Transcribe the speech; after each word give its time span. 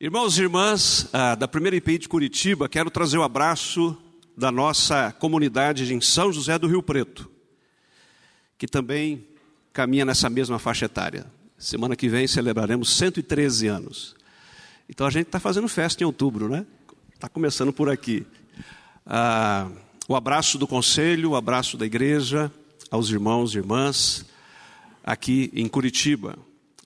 Irmãos 0.00 0.38
e 0.38 0.42
irmãs 0.42 1.08
ah, 1.12 1.34
da 1.34 1.48
primeira 1.48 1.74
IPI 1.74 1.98
de 1.98 2.08
Curitiba, 2.08 2.68
quero 2.68 2.88
trazer 2.88 3.18
o 3.18 3.20
um 3.20 3.24
abraço 3.24 4.00
da 4.36 4.52
nossa 4.52 5.10
comunidade 5.10 5.92
em 5.92 6.00
São 6.00 6.32
José 6.32 6.56
do 6.56 6.68
Rio 6.68 6.80
Preto, 6.80 7.28
que 8.56 8.68
também 8.68 9.26
caminha 9.72 10.04
nessa 10.04 10.30
mesma 10.30 10.56
faixa 10.56 10.84
etária. 10.84 11.26
Semana 11.58 11.96
que 11.96 12.08
vem 12.08 12.28
celebraremos 12.28 12.96
113 12.96 13.66
anos. 13.66 14.14
Então 14.88 15.04
a 15.04 15.10
gente 15.10 15.26
está 15.26 15.40
fazendo 15.40 15.66
festa 15.66 16.04
em 16.04 16.06
outubro, 16.06 16.48
né? 16.48 16.64
Está 17.12 17.28
começando 17.28 17.72
por 17.72 17.90
aqui. 17.90 18.24
Ah, 19.04 19.68
o 20.06 20.14
abraço 20.14 20.58
do 20.58 20.68
conselho, 20.68 21.30
o 21.30 21.34
abraço 21.34 21.76
da 21.76 21.84
igreja, 21.84 22.52
aos 22.88 23.10
irmãos 23.10 23.52
e 23.52 23.58
irmãs 23.58 24.24
aqui 25.02 25.50
em 25.52 25.66
Curitiba. 25.66 26.38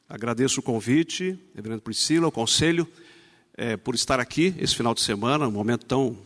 Agradeço 0.08 0.60
o 0.60 0.62
convite, 0.62 1.38
Reverendo 1.54 1.82
Priscila, 1.82 2.28
o 2.28 2.32
conselho, 2.32 2.88
é, 3.56 3.76
por 3.76 3.94
estar 3.94 4.18
aqui 4.18 4.54
esse 4.58 4.74
final 4.74 4.94
de 4.94 5.00
semana, 5.00 5.46
um 5.46 5.52
momento 5.52 5.84
tão 5.86 6.16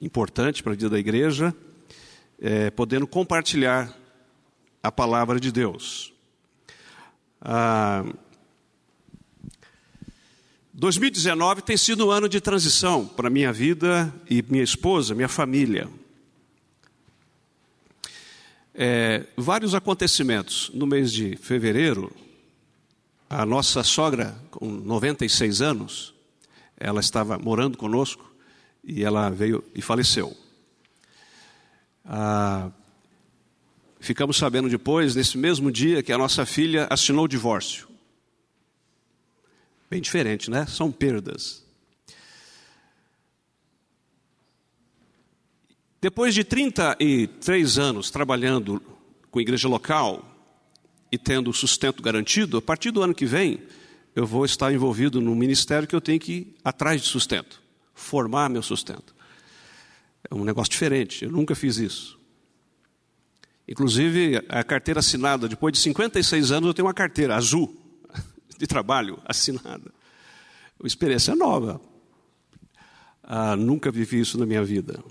importante 0.00 0.62
para 0.62 0.72
a 0.72 0.76
vida 0.76 0.90
da 0.90 0.98
igreja, 0.98 1.54
é, 2.40 2.70
podendo 2.70 3.06
compartilhar 3.06 3.94
a 4.82 4.90
palavra 4.90 5.38
de 5.38 5.52
Deus. 5.52 6.12
Ah, 7.40 8.04
2019 10.72 11.62
tem 11.62 11.76
sido 11.76 12.06
um 12.06 12.10
ano 12.10 12.28
de 12.28 12.40
transição 12.40 13.06
para 13.06 13.28
minha 13.28 13.52
vida 13.52 14.12
e 14.28 14.42
minha 14.48 14.64
esposa, 14.64 15.14
minha 15.14 15.28
família. 15.28 15.88
É, 18.74 19.26
vários 19.36 19.74
acontecimentos. 19.74 20.70
No 20.72 20.86
mês 20.86 21.12
de 21.12 21.36
fevereiro, 21.36 22.10
a 23.28 23.44
nossa 23.44 23.82
sogra, 23.82 24.34
com 24.50 24.70
96 24.70 25.60
anos, 25.60 26.14
ela 26.80 27.00
estava 27.00 27.38
morando 27.38 27.76
conosco 27.76 28.34
e 28.82 29.04
ela 29.04 29.28
veio 29.30 29.62
e 29.74 29.82
faleceu. 29.82 30.36
Ah, 32.04 32.70
ficamos 34.00 34.36
sabendo 34.36 34.68
depois, 34.68 35.14
nesse 35.14 35.38
mesmo 35.38 35.70
dia, 35.70 36.02
que 36.02 36.12
a 36.12 36.18
nossa 36.18 36.44
filha 36.46 36.88
assinou 36.90 37.26
o 37.26 37.28
divórcio. 37.28 37.86
Bem 39.90 40.00
diferente, 40.00 40.50
né? 40.50 40.66
São 40.66 40.90
perdas. 40.90 41.62
Depois 46.00 46.34
de 46.34 46.42
33 46.42 47.78
anos 47.78 48.10
trabalhando 48.10 48.82
com 49.30 49.40
igreja 49.40 49.68
local, 49.68 50.30
e 51.12 51.18
tendo 51.18 51.52
sustento 51.52 52.02
garantido, 52.02 52.56
a 52.58 52.62
partir 52.62 52.90
do 52.90 53.02
ano 53.02 53.14
que 53.14 53.26
vem, 53.26 53.60
eu 54.20 54.26
vou 54.26 54.44
estar 54.44 54.70
envolvido 54.72 55.20
num 55.20 55.34
ministério 55.34 55.88
que 55.88 55.96
eu 55.96 56.00
tenho 56.00 56.20
que 56.20 56.32
ir 56.32 56.54
atrás 56.62 57.00
de 57.00 57.08
sustento, 57.08 57.62
formar 57.94 58.50
meu 58.50 58.62
sustento. 58.62 59.14
É 60.30 60.34
um 60.34 60.44
negócio 60.44 60.70
diferente, 60.70 61.24
eu 61.24 61.30
nunca 61.30 61.54
fiz 61.54 61.78
isso. 61.78 62.20
Inclusive, 63.66 64.44
a 64.48 64.62
carteira 64.62 65.00
assinada, 65.00 65.48
depois 65.48 65.72
de 65.72 65.78
56 65.78 66.52
anos, 66.52 66.66
eu 66.66 66.74
tenho 66.74 66.86
uma 66.86 66.92
carteira 66.92 67.34
azul 67.34 67.74
de 68.58 68.66
trabalho 68.66 69.18
assinada. 69.24 69.90
Uma 70.78 70.86
experiência 70.86 71.34
nova. 71.34 71.80
Ah, 73.22 73.56
nunca 73.56 73.90
vivi 73.90 74.20
isso 74.20 74.38
na 74.38 74.44
minha 74.44 74.62
vida. 74.62 75.02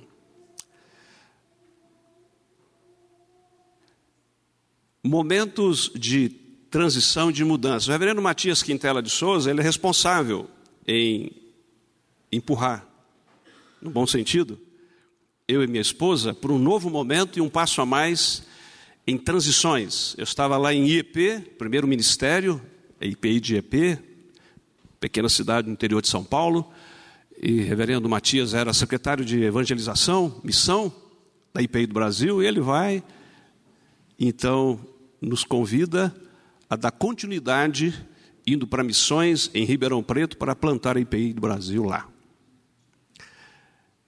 momentos 5.03 5.91
de 5.95 6.48
transição, 6.69 7.31
de 7.31 7.43
mudança. 7.43 7.89
O 7.89 7.91
reverendo 7.91 8.21
Matias 8.21 8.61
Quintela 8.61 9.01
de 9.01 9.09
Souza, 9.09 9.49
ele 9.49 9.59
é 9.59 9.63
responsável 9.63 10.47
em 10.87 11.31
empurrar, 12.31 12.87
no 13.81 13.89
bom 13.89 14.05
sentido, 14.05 14.59
eu 15.47 15.63
e 15.63 15.67
minha 15.67 15.81
esposa, 15.81 16.33
para 16.33 16.51
um 16.51 16.59
novo 16.59 16.89
momento 16.89 17.39
e 17.39 17.41
um 17.41 17.49
passo 17.49 17.81
a 17.81 17.85
mais 17.85 18.43
em 19.07 19.17
transições. 19.17 20.13
Eu 20.17 20.23
estava 20.23 20.57
lá 20.57 20.73
em 20.73 20.87
IEP, 20.87 21.39
primeiro 21.57 21.87
ministério, 21.87 22.61
IPI 23.01 23.39
de 23.39 23.55
IEP, 23.55 23.97
pequena 24.99 25.29
cidade 25.29 25.67
no 25.67 25.73
interior 25.73 26.01
de 26.01 26.07
São 26.07 26.23
Paulo, 26.23 26.71
e 27.41 27.61
reverendo 27.61 28.07
Matias 28.09 28.53
era 28.53 28.73
secretário 28.73 29.25
de 29.25 29.41
evangelização, 29.41 30.39
missão 30.43 30.93
da 31.53 31.61
IPI 31.61 31.87
do 31.87 31.93
Brasil, 31.93 32.43
e 32.43 32.45
ele 32.45 32.59
vai 32.59 33.01
então 34.19 34.79
nos 35.21 35.43
convida 35.43 36.13
a 36.69 36.75
dar 36.75 36.91
continuidade 36.91 38.05
indo 38.45 38.67
para 38.67 38.83
missões 38.83 39.49
em 39.53 39.65
Ribeirão 39.65 40.03
Preto 40.03 40.37
para 40.37 40.55
plantar 40.55 40.97
a 40.97 40.99
IPI 40.99 41.33
do 41.33 41.41
Brasil 41.41 41.83
lá. 41.83 42.07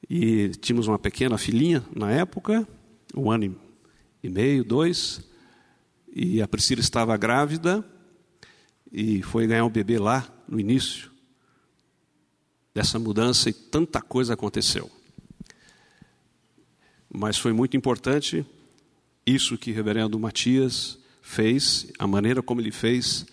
E 0.09 0.49
tínhamos 0.59 0.87
uma 0.87 0.99
pequena 0.99 1.37
filhinha 1.37 1.83
na 1.95 2.11
época, 2.11 2.67
um 3.15 3.31
ano 3.31 3.55
e 4.23 4.29
meio, 4.29 4.63
dois, 4.63 5.21
e 6.13 6.41
a 6.41 6.47
Priscila 6.47 6.81
estava 6.81 7.15
grávida 7.17 7.83
e 8.91 9.21
foi 9.23 9.47
ganhar 9.47 9.65
um 9.65 9.69
bebê 9.69 9.97
lá 9.97 10.27
no 10.47 10.59
início 10.59 11.09
dessa 12.73 12.99
mudança 12.99 13.49
e 13.49 13.53
tanta 13.53 14.01
coisa 14.01 14.33
aconteceu. 14.33 14.89
Mas 17.09 17.37
foi 17.37 17.53
muito 17.53 17.75
importante 17.75 18.45
isso 19.25 19.57
que 19.57 19.71
o 19.71 19.73
reverendo 19.73 20.19
Matias 20.19 21.00
fez, 21.31 21.87
a 21.97 22.05
maneira 22.05 22.43
como 22.43 22.59
ele 22.59 22.71
fez 22.71 23.25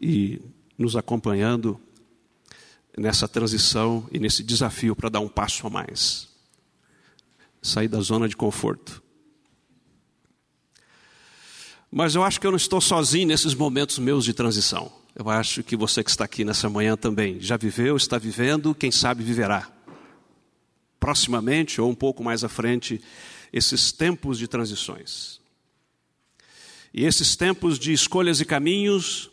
e 0.00 0.40
nos 0.76 0.96
acompanhando 0.96 1.80
nessa 2.96 3.26
transição 3.26 4.06
e 4.12 4.18
nesse 4.18 4.42
desafio 4.42 4.94
para 4.94 5.08
dar 5.08 5.20
um 5.20 5.28
passo 5.28 5.66
a 5.66 5.70
mais. 5.70 6.28
Sair 7.62 7.88
da 7.88 8.00
zona 8.00 8.28
de 8.28 8.36
conforto. 8.36 9.02
Mas 11.90 12.14
eu 12.14 12.22
acho 12.22 12.40
que 12.40 12.46
eu 12.46 12.50
não 12.50 12.56
estou 12.56 12.80
sozinho 12.80 13.28
nesses 13.28 13.54
momentos 13.54 13.98
meus 13.98 14.24
de 14.24 14.34
transição. 14.34 14.92
Eu 15.14 15.28
acho 15.28 15.62
que 15.62 15.76
você 15.76 16.02
que 16.02 16.10
está 16.10 16.24
aqui 16.24 16.44
nessa 16.44 16.68
manhã 16.68 16.96
também 16.96 17.40
já 17.40 17.56
viveu, 17.56 17.96
está 17.96 18.18
vivendo, 18.18 18.74
quem 18.74 18.90
sabe 18.90 19.22
viverá. 19.22 19.70
Proximamente 20.98 21.80
ou 21.80 21.90
um 21.90 21.94
pouco 21.94 22.22
mais 22.22 22.44
à 22.44 22.48
frente, 22.48 23.00
esses 23.52 23.92
tempos 23.92 24.38
de 24.38 24.48
transições. 24.48 25.41
E 26.92 27.04
esses 27.04 27.34
tempos 27.34 27.78
de 27.78 27.92
escolhas 27.92 28.40
e 28.40 28.44
caminhos, 28.44 29.30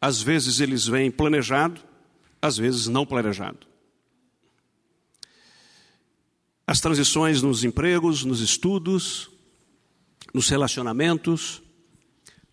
às 0.00 0.20
vezes 0.20 0.60
eles 0.60 0.86
vêm 0.86 1.10
planejado, 1.10 1.80
às 2.40 2.56
vezes 2.56 2.86
não 2.86 3.06
planejado. 3.06 3.66
As 6.66 6.80
transições 6.80 7.42
nos 7.42 7.64
empregos, 7.64 8.24
nos 8.24 8.40
estudos, 8.40 9.30
nos 10.32 10.48
relacionamentos, 10.48 11.62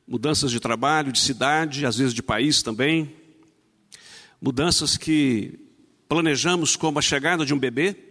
mudanças 0.07 0.49
de 0.49 0.59
trabalho, 0.59 1.11
de 1.11 1.19
cidade, 1.19 1.85
às 1.85 1.97
vezes 1.97 2.13
de 2.13 2.23
país 2.23 2.63
também, 2.63 3.13
mudanças 4.41 4.97
que 4.97 5.59
planejamos 6.07 6.75
como 6.75 6.97
a 6.97 7.01
chegada 7.01 7.45
de 7.45 7.53
um 7.53 7.59
bebê, 7.59 8.06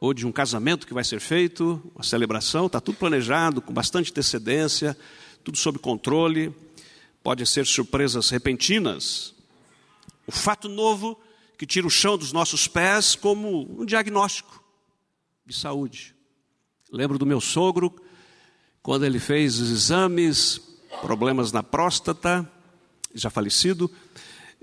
ou 0.00 0.14
de 0.14 0.26
um 0.26 0.32
casamento 0.32 0.86
que 0.86 0.94
vai 0.94 1.02
ser 1.02 1.20
feito, 1.20 1.82
uma 1.94 2.04
celebração, 2.04 2.66
está 2.66 2.80
tudo 2.80 2.98
planejado, 2.98 3.60
com 3.60 3.72
bastante 3.72 4.10
antecedência, 4.10 4.96
tudo 5.42 5.58
sob 5.58 5.78
controle. 5.78 6.54
Podem 7.22 7.44
ser 7.44 7.66
surpresas 7.66 8.30
repentinas. 8.30 9.34
O 10.26 10.32
fato 10.32 10.68
novo 10.68 11.18
que 11.56 11.66
tira 11.66 11.86
o 11.86 11.90
chão 11.90 12.16
dos 12.16 12.32
nossos 12.32 12.68
pés 12.68 13.16
como 13.16 13.80
um 13.80 13.84
diagnóstico 13.84 14.62
de 15.44 15.54
saúde. 15.54 16.14
Lembro 16.92 17.18
do 17.18 17.26
meu 17.26 17.40
sogro, 17.40 17.92
quando 18.80 19.04
ele 19.04 19.18
fez 19.18 19.58
os 19.58 19.70
exames, 19.70 20.60
problemas 21.02 21.50
na 21.50 21.62
próstata, 21.62 22.48
já 23.12 23.28
falecido, 23.28 23.90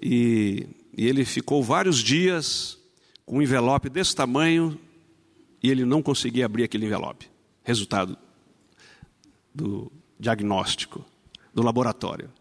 e, 0.02 0.66
e 0.98 1.06
ele 1.06 1.26
ficou 1.26 1.62
vários 1.62 1.98
dias 1.98 2.78
com 3.26 3.38
um 3.38 3.42
envelope 3.42 3.90
desse 3.90 4.16
tamanho 4.16 4.80
e 5.66 5.72
ele 5.72 5.84
não 5.84 6.00
conseguia 6.00 6.46
abrir 6.46 6.64
aquele 6.64 6.86
envelope. 6.86 7.28
Resultado 7.64 8.16
do 9.52 9.92
diagnóstico, 10.20 11.04
do 11.56 11.64
laboratório. 11.64 12.32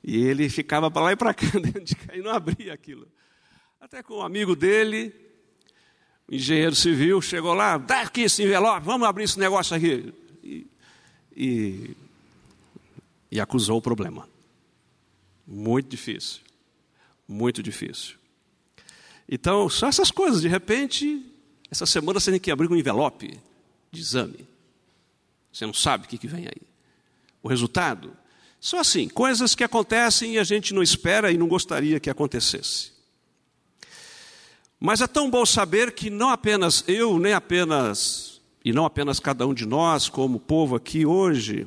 E 0.00 0.16
ele 0.16 0.48
ficava 0.48 0.88
para 0.92 1.02
lá 1.02 1.12
e 1.12 1.16
para 1.16 1.34
cá 1.34 1.46
dentro 1.58 1.82
de 1.82 1.96
cá 1.96 2.14
e 2.14 2.22
não 2.22 2.30
abria 2.30 2.72
aquilo. 2.72 3.08
Até 3.80 4.00
com 4.00 4.18
um 4.18 4.22
amigo 4.22 4.54
dele, 4.54 5.12
o 6.28 6.34
engenheiro 6.36 6.76
civil, 6.76 7.20
chegou 7.20 7.52
lá, 7.52 7.76
dá 7.76 8.02
aqui 8.02 8.20
esse 8.20 8.44
envelope, 8.44 8.86
vamos 8.86 9.08
abrir 9.08 9.24
esse 9.24 9.36
negócio 9.36 9.74
aqui. 9.74 10.14
E, 10.44 10.66
e, 11.36 11.96
e 13.28 13.40
acusou 13.40 13.78
o 13.78 13.82
problema. 13.82 14.28
Muito 15.44 15.88
difícil. 15.88 16.42
Muito 17.26 17.60
difícil. 17.60 18.14
Então, 19.28 19.68
só 19.68 19.88
essas 19.88 20.12
coisas, 20.12 20.40
de 20.40 20.46
repente, 20.46 21.26
essa 21.70 21.86
semana 21.86 22.18
você 22.18 22.30
tem 22.30 22.40
que 22.40 22.50
abrir 22.50 22.70
um 22.70 22.76
envelope 22.76 23.38
de 23.90 24.00
exame. 24.00 24.46
Você 25.52 25.66
não 25.66 25.74
sabe 25.74 26.04
o 26.04 26.08
que, 26.08 26.26
vem 26.26 26.46
aí. 26.46 26.62
O 27.42 27.48
resultado, 27.48 28.12
São 28.60 28.78
assim, 28.78 29.08
coisas 29.08 29.54
que 29.54 29.64
acontecem 29.64 30.34
e 30.34 30.38
a 30.38 30.44
gente 30.44 30.74
não 30.74 30.82
espera 30.82 31.32
e 31.32 31.38
não 31.38 31.48
gostaria 31.48 31.98
que 31.98 32.10
acontecesse. 32.10 32.92
Mas 34.78 35.00
é 35.00 35.06
tão 35.06 35.30
bom 35.30 35.46
saber 35.46 35.92
que 35.92 36.10
não 36.10 36.28
apenas 36.28 36.84
eu, 36.86 37.18
nem 37.18 37.32
apenas, 37.32 38.40
e 38.64 38.72
não 38.72 38.84
apenas 38.84 39.18
cada 39.18 39.46
um 39.46 39.54
de 39.54 39.64
nós, 39.64 40.08
como 40.08 40.38
povo 40.38 40.76
aqui 40.76 41.06
hoje, 41.06 41.66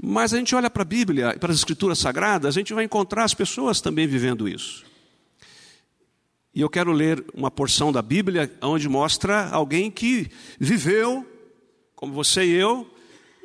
mas 0.00 0.32
a 0.32 0.38
gente 0.38 0.54
olha 0.54 0.70
para 0.70 0.82
a 0.82 0.86
Bíblia 0.86 1.32
e 1.34 1.38
para 1.38 1.50
as 1.50 1.58
Escrituras 1.58 1.98
Sagradas, 1.98 2.56
a 2.56 2.58
gente 2.58 2.72
vai 2.72 2.84
encontrar 2.84 3.24
as 3.24 3.34
pessoas 3.34 3.80
também 3.80 4.06
vivendo 4.06 4.48
isso. 4.48 4.87
E 6.58 6.60
eu 6.60 6.68
quero 6.68 6.90
ler 6.90 7.24
uma 7.32 7.52
porção 7.52 7.92
da 7.92 8.02
Bíblia 8.02 8.52
onde 8.60 8.88
mostra 8.88 9.48
alguém 9.48 9.92
que 9.92 10.28
viveu, 10.58 11.24
como 11.94 12.12
você 12.12 12.44
e 12.44 12.50
eu, 12.50 12.84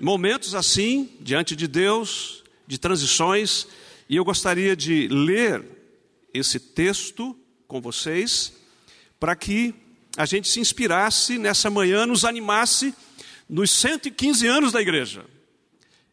momentos 0.01 0.55
assim, 0.55 1.15
diante 1.21 1.55
de 1.55 1.67
Deus, 1.67 2.43
de 2.65 2.79
transições, 2.79 3.67
e 4.09 4.15
eu 4.15 4.25
gostaria 4.25 4.75
de 4.75 5.07
ler 5.09 5.63
esse 6.33 6.59
texto 6.59 7.37
com 7.67 7.79
vocês, 7.79 8.51
para 9.19 9.35
que 9.35 9.75
a 10.17 10.25
gente 10.25 10.49
se 10.49 10.59
inspirasse 10.59 11.37
nessa 11.37 11.69
manhã, 11.69 12.07
nos 12.07 12.25
animasse 12.25 12.95
nos 13.47 13.69
115 13.69 14.47
anos 14.47 14.71
da 14.71 14.81
igreja. 14.81 15.23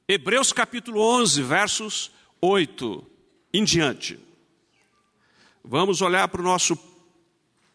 Hebreus 0.06 0.52
capítulo 0.52 1.00
11, 1.00 1.40
versos 1.44 2.10
8 2.42 3.02
em 3.54 3.64
diante. 3.64 4.20
Vamos 5.64 6.02
olhar 6.02 6.28
para 6.28 6.42
o 6.42 6.44
nosso 6.44 6.89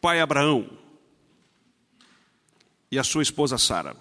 pai 0.06 0.20
Abraão 0.20 0.70
e 2.92 2.96
a 2.96 3.02
sua 3.02 3.24
esposa 3.24 3.58
Sara. 3.58 3.96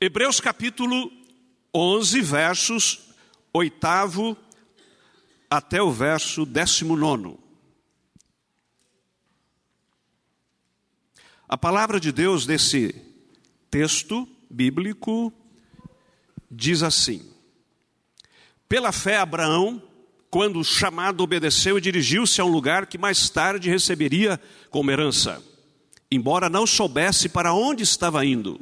Hebreus 0.00 0.38
capítulo 0.38 1.10
11, 1.74 2.20
versos 2.20 3.00
8 3.52 4.36
até 5.50 5.82
o 5.82 5.90
verso 5.90 6.46
19. 6.46 7.36
A 11.48 11.58
palavra 11.58 11.98
de 11.98 12.12
Deus 12.12 12.46
desse 12.46 12.94
texto 13.68 14.24
bíblico 14.48 15.32
diz 16.48 16.84
assim: 16.84 17.28
Pela 18.68 18.92
fé, 18.92 19.16
Abraão, 19.16 19.82
quando 20.30 20.62
chamado, 20.62 21.22
obedeceu 21.22 21.78
e 21.78 21.80
dirigiu-se 21.80 22.40
a 22.40 22.44
um 22.44 22.48
lugar 22.48 22.86
que 22.86 22.98
mais 22.98 23.30
tarde 23.30 23.70
receberia 23.70 24.40
como 24.70 24.90
herança, 24.90 25.42
embora 26.10 26.50
não 26.50 26.66
soubesse 26.66 27.28
para 27.28 27.52
onde 27.52 27.82
estava 27.82 28.24
indo. 28.24 28.60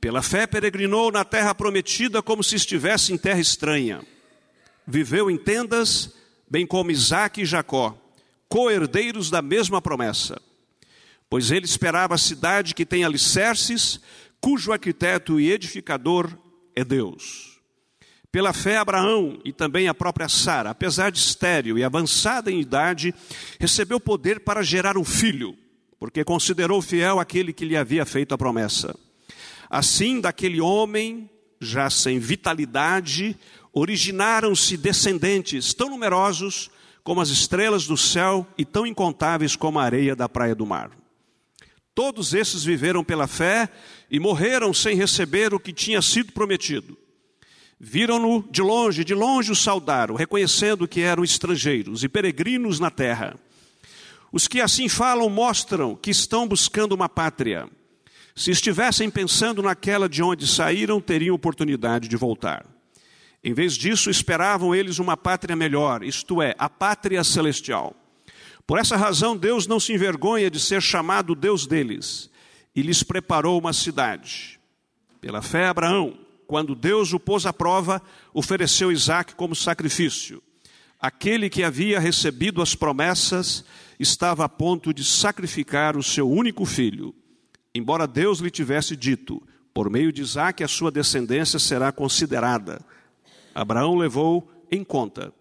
Pela 0.00 0.22
fé 0.22 0.46
peregrinou 0.46 1.10
na 1.10 1.24
terra 1.24 1.54
prometida 1.54 2.22
como 2.22 2.42
se 2.42 2.56
estivesse 2.56 3.12
em 3.12 3.16
terra 3.16 3.40
estranha. 3.40 4.04
Viveu 4.86 5.30
em 5.30 5.38
tendas, 5.38 6.12
bem 6.50 6.66
como 6.66 6.90
Isaac 6.90 7.40
e 7.40 7.46
Jacó, 7.46 7.96
co-herdeiros 8.48 9.30
da 9.30 9.40
mesma 9.40 9.80
promessa. 9.80 10.40
Pois 11.30 11.50
ele 11.50 11.64
esperava 11.64 12.14
a 12.16 12.18
cidade 12.18 12.74
que 12.74 12.84
tem 12.84 13.02
alicerces, 13.02 13.98
cujo 14.40 14.72
arquiteto 14.72 15.40
e 15.40 15.50
edificador 15.50 16.36
é 16.76 16.84
Deus. 16.84 17.53
Pela 18.34 18.52
fé, 18.52 18.78
Abraão 18.78 19.38
e 19.44 19.52
também 19.52 19.86
a 19.86 19.94
própria 19.94 20.28
Sara, 20.28 20.70
apesar 20.70 21.12
de 21.12 21.20
estéril 21.20 21.78
e 21.78 21.84
avançada 21.84 22.50
em 22.50 22.60
idade, 22.60 23.14
recebeu 23.60 24.00
poder 24.00 24.40
para 24.40 24.60
gerar 24.60 24.98
um 24.98 25.04
filho, 25.04 25.56
porque 26.00 26.24
considerou 26.24 26.82
fiel 26.82 27.20
aquele 27.20 27.52
que 27.52 27.64
lhe 27.64 27.76
havia 27.76 28.04
feito 28.04 28.34
a 28.34 28.36
promessa. 28.36 28.92
Assim, 29.70 30.20
daquele 30.20 30.60
homem, 30.60 31.30
já 31.60 31.88
sem 31.88 32.18
vitalidade, 32.18 33.36
originaram-se 33.72 34.76
descendentes 34.76 35.72
tão 35.72 35.88
numerosos 35.88 36.72
como 37.04 37.20
as 37.20 37.28
estrelas 37.28 37.86
do 37.86 37.96
céu 37.96 38.44
e 38.58 38.64
tão 38.64 38.84
incontáveis 38.84 39.54
como 39.54 39.78
a 39.78 39.84
areia 39.84 40.16
da 40.16 40.28
praia 40.28 40.56
do 40.56 40.66
mar. 40.66 40.90
Todos 41.94 42.34
esses 42.34 42.64
viveram 42.64 43.04
pela 43.04 43.28
fé 43.28 43.68
e 44.10 44.18
morreram 44.18 44.74
sem 44.74 44.96
receber 44.96 45.54
o 45.54 45.60
que 45.60 45.72
tinha 45.72 46.02
sido 46.02 46.32
prometido. 46.32 46.98
Viram-no 47.86 48.42
de 48.50 48.62
longe, 48.62 49.04
de 49.04 49.14
longe 49.14 49.52
o 49.52 49.54
saudaram, 49.54 50.14
reconhecendo 50.14 50.88
que 50.88 51.02
eram 51.02 51.22
estrangeiros 51.22 52.02
e 52.02 52.08
peregrinos 52.08 52.80
na 52.80 52.90
terra. 52.90 53.36
Os 54.32 54.48
que 54.48 54.62
assim 54.62 54.88
falam 54.88 55.28
mostram 55.28 55.94
que 55.94 56.10
estão 56.10 56.48
buscando 56.48 56.94
uma 56.94 57.10
pátria. 57.10 57.68
Se 58.34 58.50
estivessem 58.50 59.10
pensando 59.10 59.60
naquela 59.60 60.08
de 60.08 60.22
onde 60.22 60.46
saíram, 60.46 60.98
teriam 60.98 61.34
oportunidade 61.34 62.08
de 62.08 62.16
voltar. 62.16 62.64
Em 63.44 63.52
vez 63.52 63.74
disso, 63.74 64.08
esperavam 64.08 64.74
eles 64.74 64.98
uma 64.98 65.14
pátria 65.14 65.54
melhor, 65.54 66.02
isto 66.02 66.40
é, 66.40 66.54
a 66.58 66.70
pátria 66.70 67.22
celestial. 67.22 67.94
Por 68.66 68.78
essa 68.78 68.96
razão, 68.96 69.36
Deus 69.36 69.66
não 69.66 69.78
se 69.78 69.92
envergonha 69.92 70.50
de 70.50 70.58
ser 70.58 70.80
chamado 70.80 71.34
Deus 71.34 71.66
deles 71.66 72.30
e 72.74 72.80
lhes 72.80 73.02
preparou 73.02 73.60
uma 73.60 73.74
cidade. 73.74 74.58
Pela 75.20 75.42
fé, 75.42 75.66
Abraão, 75.66 76.23
quando 76.46 76.74
Deus 76.74 77.12
o 77.12 77.20
pôs 77.20 77.46
à 77.46 77.52
prova, 77.52 78.02
ofereceu 78.32 78.92
Isaac 78.92 79.34
como 79.34 79.54
sacrifício. 79.54 80.42
Aquele 81.00 81.50
que 81.50 81.62
havia 81.62 82.00
recebido 82.00 82.62
as 82.62 82.74
promessas 82.74 83.64
estava 83.98 84.44
a 84.44 84.48
ponto 84.48 84.92
de 84.92 85.04
sacrificar 85.04 85.96
o 85.96 86.02
seu 86.02 86.30
único 86.30 86.64
filho. 86.64 87.14
Embora 87.74 88.06
Deus 88.06 88.38
lhe 88.38 88.50
tivesse 88.50 88.96
dito, 88.96 89.42
por 89.72 89.90
meio 89.90 90.12
de 90.12 90.22
Isaac 90.22 90.62
a 90.62 90.68
sua 90.68 90.90
descendência 90.90 91.58
será 91.58 91.92
considerada, 91.92 92.84
Abraão 93.54 93.96
levou 93.96 94.50
em 94.70 94.82
conta 94.82 95.32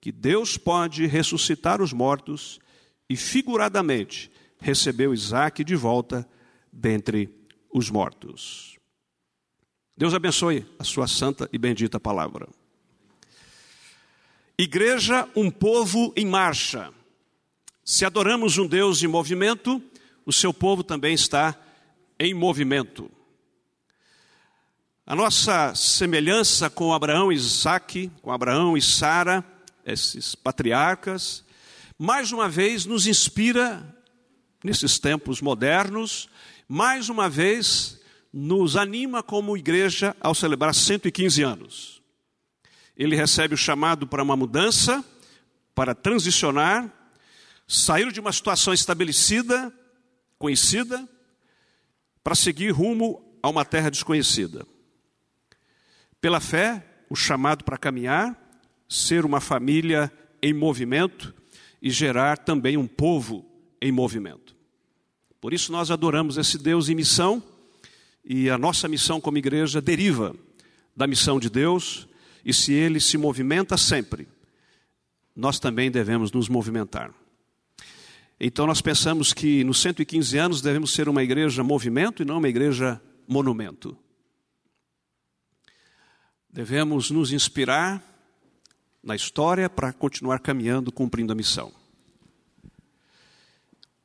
que 0.00 0.12
Deus 0.12 0.56
pode 0.56 1.06
ressuscitar 1.06 1.82
os 1.82 1.92
mortos 1.92 2.60
e, 3.08 3.16
figuradamente, 3.16 4.30
recebeu 4.60 5.12
Isaac 5.12 5.64
de 5.64 5.74
volta 5.74 6.28
dentre 6.72 7.28
os 7.72 7.90
mortos. 7.90 8.77
Deus 9.98 10.14
abençoe 10.14 10.64
a 10.78 10.84
sua 10.84 11.08
santa 11.08 11.50
e 11.52 11.58
bendita 11.58 11.98
palavra. 11.98 12.48
Igreja, 14.56 15.28
um 15.34 15.50
povo 15.50 16.12
em 16.16 16.24
marcha. 16.24 16.92
Se 17.84 18.04
adoramos 18.04 18.58
um 18.58 18.66
Deus 18.68 19.02
em 19.02 19.08
movimento, 19.08 19.82
o 20.24 20.32
seu 20.32 20.54
povo 20.54 20.84
também 20.84 21.14
está 21.14 21.60
em 22.16 22.32
movimento. 22.32 23.10
A 25.04 25.16
nossa 25.16 25.74
semelhança 25.74 26.70
com 26.70 26.94
Abraão 26.94 27.32
e 27.32 27.34
Isaac, 27.34 28.08
com 28.22 28.30
Abraão 28.30 28.76
e 28.76 28.80
Sara, 28.80 29.44
esses 29.84 30.36
patriarcas, 30.36 31.44
mais 31.98 32.30
uma 32.30 32.48
vez 32.48 32.86
nos 32.86 33.08
inspira 33.08 33.84
nesses 34.62 35.00
tempos 35.00 35.40
modernos, 35.40 36.28
mais 36.68 37.08
uma 37.08 37.28
vez 37.28 37.97
nos 38.32 38.76
anima 38.76 39.22
como 39.22 39.56
igreja 39.56 40.16
ao 40.20 40.34
celebrar 40.34 40.74
115 40.74 41.42
anos. 41.42 42.02
Ele 42.96 43.16
recebe 43.16 43.54
o 43.54 43.58
chamado 43.58 44.06
para 44.06 44.22
uma 44.22 44.36
mudança, 44.36 45.04
para 45.74 45.94
transicionar, 45.94 46.92
sair 47.66 48.10
de 48.12 48.20
uma 48.20 48.32
situação 48.32 48.74
estabelecida, 48.74 49.72
conhecida, 50.38 51.08
para 52.22 52.34
seguir 52.34 52.70
rumo 52.70 53.38
a 53.42 53.48
uma 53.48 53.64
terra 53.64 53.90
desconhecida. 53.90 54.66
Pela 56.20 56.40
fé, 56.40 56.84
o 57.08 57.14
chamado 57.14 57.64
para 57.64 57.78
caminhar, 57.78 58.36
ser 58.88 59.24
uma 59.24 59.40
família 59.40 60.12
em 60.42 60.52
movimento 60.52 61.34
e 61.80 61.90
gerar 61.90 62.38
também 62.38 62.76
um 62.76 62.86
povo 62.86 63.46
em 63.80 63.92
movimento. 63.92 64.56
Por 65.40 65.52
isso 65.54 65.70
nós 65.70 65.90
adoramos 65.90 66.36
esse 66.36 66.58
Deus 66.58 66.88
em 66.88 66.94
missão 66.94 67.42
e 68.24 68.50
a 68.50 68.58
nossa 68.58 68.88
missão 68.88 69.20
como 69.20 69.38
igreja 69.38 69.80
deriva 69.80 70.34
da 70.96 71.06
missão 71.06 71.38
de 71.38 71.48
Deus 71.48 72.08
e 72.44 72.52
se 72.52 72.72
ele 72.72 73.00
se 73.00 73.16
movimenta 73.18 73.76
sempre, 73.76 74.28
nós 75.34 75.58
também 75.60 75.90
devemos 75.90 76.32
nos 76.32 76.48
movimentar. 76.48 77.14
Então 78.40 78.66
nós 78.66 78.80
pensamos 78.80 79.32
que 79.32 79.64
nos 79.64 79.80
115 79.80 80.38
anos 80.38 80.60
devemos 80.60 80.92
ser 80.92 81.08
uma 81.08 81.22
igreja 81.22 81.62
movimento 81.62 82.22
e 82.22 82.24
não 82.24 82.38
uma 82.38 82.48
igreja 82.48 83.00
monumento. 83.26 83.96
Devemos 86.50 87.10
nos 87.10 87.32
inspirar 87.32 88.02
na 89.02 89.14
história 89.14 89.68
para 89.68 89.92
continuar 89.92 90.40
caminhando, 90.40 90.90
cumprindo 90.90 91.32
a 91.32 91.36
missão. 91.36 91.72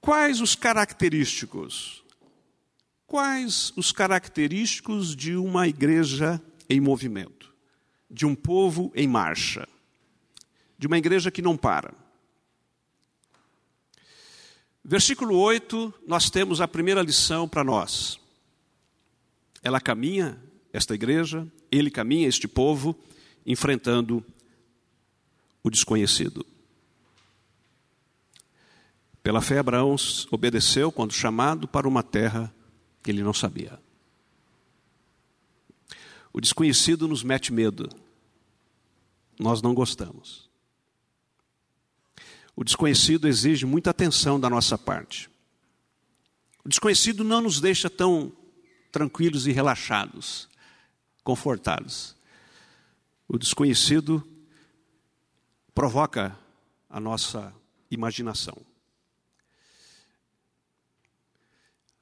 Quais 0.01 0.41
os 0.41 0.53
característicos? 0.53 2.02
Quais 3.05 3.73
os 3.75 3.91
característicos 3.91 5.15
de 5.15 5.35
uma 5.35 5.67
igreja 5.67 6.41
em 6.69 6.79
movimento? 6.79 7.53
De 8.09 8.25
um 8.25 8.33
povo 8.35 8.91
em 8.95 9.07
marcha? 9.07 9.67
De 10.77 10.87
uma 10.87 10.97
igreja 10.97 11.31
que 11.31 11.41
não 11.41 11.55
para? 11.55 11.93
Versículo 14.83 15.37
8, 15.37 15.93
nós 16.05 16.29
temos 16.29 16.59
a 16.59 16.67
primeira 16.67 17.01
lição 17.01 17.47
para 17.47 17.63
nós. 17.63 18.19
Ela 19.61 19.79
caminha 19.79 20.37
esta 20.73 20.93
igreja, 20.93 21.47
ele 21.71 21.89
caminha 21.89 22.27
este 22.27 22.47
povo 22.47 22.97
enfrentando 23.45 24.25
o 25.63 25.69
desconhecido. 25.69 26.45
Pela 29.23 29.41
fé, 29.41 29.59
Abraão 29.59 29.95
obedeceu 30.31 30.91
quando 30.91 31.13
chamado 31.13 31.65
para 31.65 31.87
uma 31.87 32.03
terra 32.03 32.53
que 33.03 33.11
ele 33.11 33.21
não 33.21 33.33
sabia. 33.33 33.79
O 36.31 36.41
desconhecido 36.41 37.07
nos 37.07 37.21
mete 37.21 37.53
medo. 37.53 37.87
Nós 39.39 39.61
não 39.61 39.73
gostamos. 39.73 40.49
O 42.55 42.63
desconhecido 42.63 43.27
exige 43.27 43.65
muita 43.65 43.89
atenção 43.89 44.39
da 44.39 44.49
nossa 44.49 44.77
parte. 44.77 45.29
O 46.63 46.69
desconhecido 46.69 47.23
não 47.23 47.41
nos 47.41 47.59
deixa 47.59 47.89
tão 47.89 48.31
tranquilos 48.91 49.47
e 49.47 49.51
relaxados, 49.51 50.47
confortados. 51.23 52.15
O 53.27 53.37
desconhecido 53.37 54.25
provoca 55.73 56.37
a 56.89 56.99
nossa 56.99 57.53
imaginação. 57.89 58.55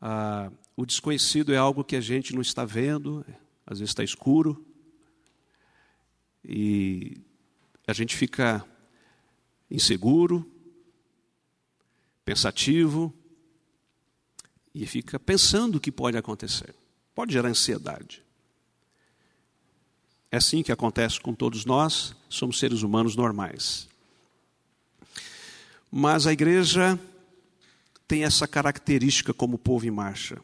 Ah, 0.02 0.52
o 0.82 0.86
desconhecido 0.86 1.54
é 1.54 1.58
algo 1.58 1.84
que 1.84 1.96
a 1.96 2.02
gente 2.02 2.34
não 2.34 2.42
está 2.42 2.66
vendo, 2.66 3.24
às 3.68 3.78
vezes 3.78 3.92
está 3.92 4.04
escuro, 4.04 4.66
e 6.44 7.22
a 7.86 7.94
gente 7.94 8.16
fica 8.16 8.66
inseguro, 9.70 10.44
pensativo, 12.26 13.14
e 14.74 14.88
fica 14.88 15.20
pensando 15.20 15.76
o 15.76 15.80
que 15.80 15.92
pode 15.92 16.18
acontecer. 16.18 16.74
Pode 17.14 17.32
gerar 17.32 17.50
ansiedade. 17.50 18.24
É 20.32 20.38
assim 20.38 20.64
que 20.64 20.72
acontece 20.72 21.20
com 21.20 21.36
todos 21.36 21.64
nós, 21.64 22.16
somos 22.28 22.58
seres 22.58 22.82
humanos 22.82 23.16
normais. 23.16 23.88
Mas 25.92 26.26
a 26.26 26.34
igreja 26.34 27.00
tem 28.08 28.24
essa 28.24 28.48
característica 28.48 29.32
como 29.32 29.60
povo 29.60 29.86
em 29.86 29.92
marcha: 29.92 30.42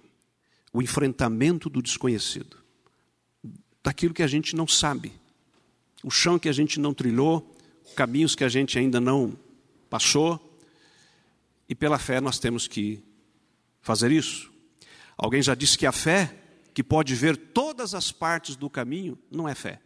o 0.78 0.82
enfrentamento 0.84 1.72
do 1.72 1.82
desconhecido, 1.82 2.56
daquilo 3.84 4.14
que 4.14 4.22
a 4.22 4.28
gente 4.28 4.56
não 4.56 4.68
sabe, 4.68 5.12
o 6.04 6.12
chão 6.12 6.38
que 6.38 6.48
a 6.48 6.52
gente 6.52 6.80
não 6.80 6.94
trilhou, 6.94 7.52
caminhos 7.96 8.36
que 8.36 8.44
a 8.44 8.48
gente 8.48 8.78
ainda 8.78 9.02
não 9.02 9.36
passou, 9.90 10.60
e 11.68 11.74
pela 11.74 11.98
fé 11.98 12.22
nós 12.22 12.38
temos 12.38 12.68
que 12.68 13.02
fazer 13.82 14.12
isso. 14.12 14.54
Alguém 15.18 15.42
já 15.42 15.56
disse 15.56 15.76
que 15.76 15.88
a 15.88 15.92
fé, 15.92 16.38
que 16.76 16.84
pode 16.84 17.16
ver 17.16 17.36
todas 17.36 17.96
as 17.96 18.12
partes 18.12 18.56
do 18.56 18.70
caminho, 18.70 19.18
não 19.32 19.50
é 19.50 19.56
fé. 19.56 19.82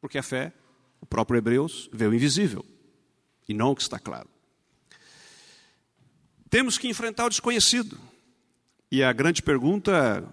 Porque 0.00 0.16
a 0.16 0.22
fé, 0.22 0.50
o 0.98 1.04
próprio 1.04 1.36
Hebreus, 1.36 1.90
vê 1.92 2.06
o 2.06 2.14
invisível 2.14 2.64
e 3.46 3.52
não 3.52 3.72
o 3.72 3.76
que 3.76 3.82
está 3.82 3.98
claro. 3.98 4.30
Temos 6.48 6.78
que 6.78 6.88
enfrentar 6.88 7.26
o 7.26 7.28
desconhecido. 7.28 8.15
E 8.90 9.02
a 9.02 9.12
grande 9.12 9.42
pergunta 9.42 10.24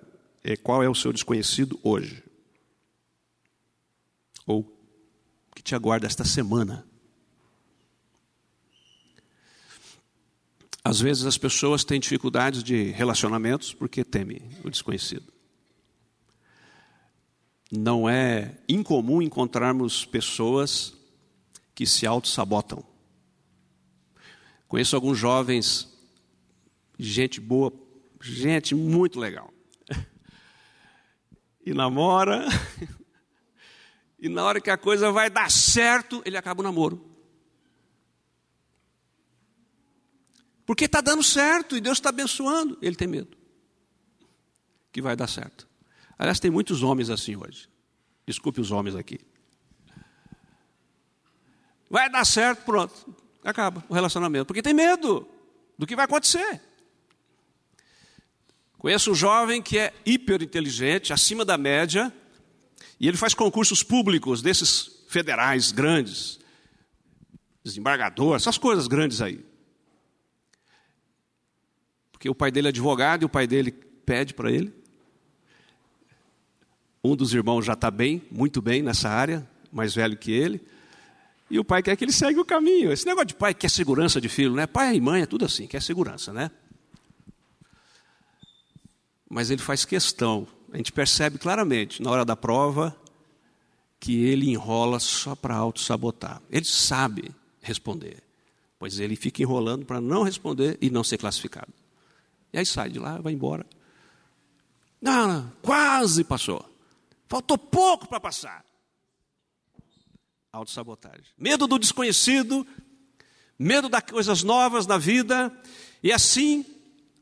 é: 0.44 0.56
qual 0.56 0.84
é 0.84 0.90
o 0.90 0.96
seu 0.96 1.12
desconhecido 1.12 1.80
hoje? 1.84 2.24
Ou 4.46 4.64
que 5.56 5.64
te 5.64 5.74
aguarda 5.74 6.06
esta 6.06 6.24
semana? 6.26 6.86
Às 10.84 11.00
vezes 11.00 11.26
as 11.26 11.38
pessoas 11.38 11.84
têm 11.84 12.00
dificuldades 12.00 12.62
de 12.62 12.92
relacionamentos 12.92 13.74
porque 13.74 14.04
temem 14.04 14.42
o 14.64 14.70
desconhecido. 14.70 15.32
Não 17.72 18.08
é 18.08 18.58
incomum 18.68 19.22
encontrarmos 19.22 20.06
pessoas 20.06 20.94
que 21.74 21.88
se 21.88 22.06
auto-sabotam. 22.06 22.84
Conheço 24.68 24.96
alguns 24.96 25.18
jovens, 25.18 25.88
gente 27.00 27.40
boa, 27.40 27.72
gente 28.24 28.74
muito 28.74 29.20
legal. 29.20 29.54
E 31.66 31.74
namora, 31.74 32.46
e 34.20 34.28
na 34.28 34.44
hora 34.44 34.60
que 34.60 34.70
a 34.70 34.78
coisa 34.78 35.12
vai 35.12 35.30
dar 35.30 35.50
certo, 35.52 36.22
ele 36.26 36.38
acaba 36.38 36.62
o 36.62 36.64
namoro. 36.64 37.14
Porque 40.66 40.86
está 40.86 41.02
dando 41.02 41.24
certo 41.24 41.76
e 41.76 41.82
Deus 41.82 41.98
está 41.98 42.10
abençoando. 42.10 42.78
Ele 42.82 42.96
tem 42.96 43.08
medo 43.08 43.38
que 44.92 45.02
vai 45.02 45.16
dar 45.16 45.28
certo. 45.28 45.68
Aliás, 46.18 46.40
tem 46.40 46.52
muitos 46.52 46.84
homens 46.84 47.10
assim 47.10 47.36
hoje. 47.36 47.68
Desculpe 48.26 48.62
os 48.62 48.72
homens 48.72 48.96
aqui. 48.96 49.20
Vai 51.90 52.10
dar 52.10 52.26
certo, 52.26 52.64
pronto. 52.64 53.16
Acaba 53.44 53.84
o 53.90 53.94
relacionamento. 53.94 54.46
Porque 54.46 54.62
tem 54.62 54.74
medo 54.74 55.28
do 55.78 55.86
que 55.86 55.96
vai 55.96 56.06
acontecer. 56.06 56.62
Conheço 58.84 59.10
um 59.10 59.16
jovem 59.16 59.64
que 59.64 59.80
é 59.80 59.92
hiper 60.06 60.44
inteligente, 60.44 61.12
acima 61.12 61.44
da 61.44 61.58
média, 61.58 62.14
e 63.00 63.08
ele 63.08 63.18
faz 63.18 63.34
concursos 63.34 63.82
públicos 63.82 64.44
desses 64.44 65.04
federais 65.08 65.72
grandes, 65.72 66.40
desembargador, 67.64 68.36
essas 68.36 68.60
coisas 68.60 68.86
grandes 68.86 69.22
aí 69.22 69.44
porque 72.24 72.30
o 72.30 72.36
pai 72.36 72.50
dele 72.52 72.68
é 72.68 72.70
advogado 72.70 73.24
e 73.24 73.26
o 73.26 73.30
pai 73.30 73.46
dele 73.46 73.70
pede 74.06 74.34
para 74.34 74.50
ele. 74.50 74.74
Um 77.04 77.18
dos 77.18 77.34
irmãos 77.34 77.66
já 77.66 77.74
está 77.74 77.92
bem, 77.92 78.24
muito 78.32 78.62
bem 78.62 78.82
nessa 78.82 79.10
área, 79.10 79.46
mais 79.70 79.94
velho 79.94 80.16
que 80.16 80.32
ele. 80.32 80.62
E 81.52 81.60
o 81.60 81.66
pai 81.66 81.84
quer 81.84 81.98
que 81.98 82.06
ele 82.06 82.14
segue 82.14 82.40
o 82.40 82.46
caminho. 82.46 82.94
Esse 82.94 83.06
negócio 83.06 83.28
de 83.28 83.36
pai 83.36 83.54
quer 83.54 83.70
segurança 83.70 84.22
de 84.22 84.30
filho, 84.30 84.54
né? 84.54 84.66
Pai 84.66 84.96
e 84.96 85.02
mãe 85.02 85.24
é 85.24 85.26
tudo 85.26 85.44
assim, 85.44 85.68
quer 85.68 85.82
segurança, 85.82 86.32
né? 86.32 86.50
Mas 89.30 89.50
ele 89.50 89.62
faz 89.62 89.86
questão, 89.86 90.48
a 90.72 90.78
gente 90.78 90.92
percebe 90.92 91.38
claramente 91.38 92.02
na 92.02 92.12
hora 92.12 92.26
da 92.26 92.36
prova 92.36 92.96
que 94.00 94.26
ele 94.26 94.50
enrola 94.50 95.00
só 95.00 95.36
para 95.36 95.56
auto-sabotar. 95.56 96.42
Ele 96.50 96.66
sabe 96.66 97.34
responder, 97.62 98.22
pois 98.78 99.00
ele 99.00 99.16
fica 99.16 99.42
enrolando 99.42 99.86
para 99.86 100.02
não 100.02 100.24
responder 100.24 100.78
e 100.82 100.90
não 100.90 101.04
ser 101.04 101.18
classificado. 101.18 101.72
E 102.52 102.58
aí 102.58 102.66
sai 102.66 102.90
de 102.90 103.00
lá, 103.00 103.20
vai 103.20 103.34
embora. 103.34 103.66
Não, 105.02 105.28
não 105.28 105.52
quase 105.62 106.24
passou. 106.24 106.64
Faltou 107.28 107.58
pouco 107.58 108.08
para 108.08 108.20
passar. 108.20 108.64
Autossabotagem. 110.52 111.26
Medo 111.38 111.66
do 111.66 111.80
desconhecido, 111.80 112.66
medo 113.58 113.90
das 113.90 114.04
coisas 114.04 114.44
novas 114.44 114.86
na 114.86 114.98
vida, 114.98 115.52
e 116.04 116.12
assim 116.12 116.66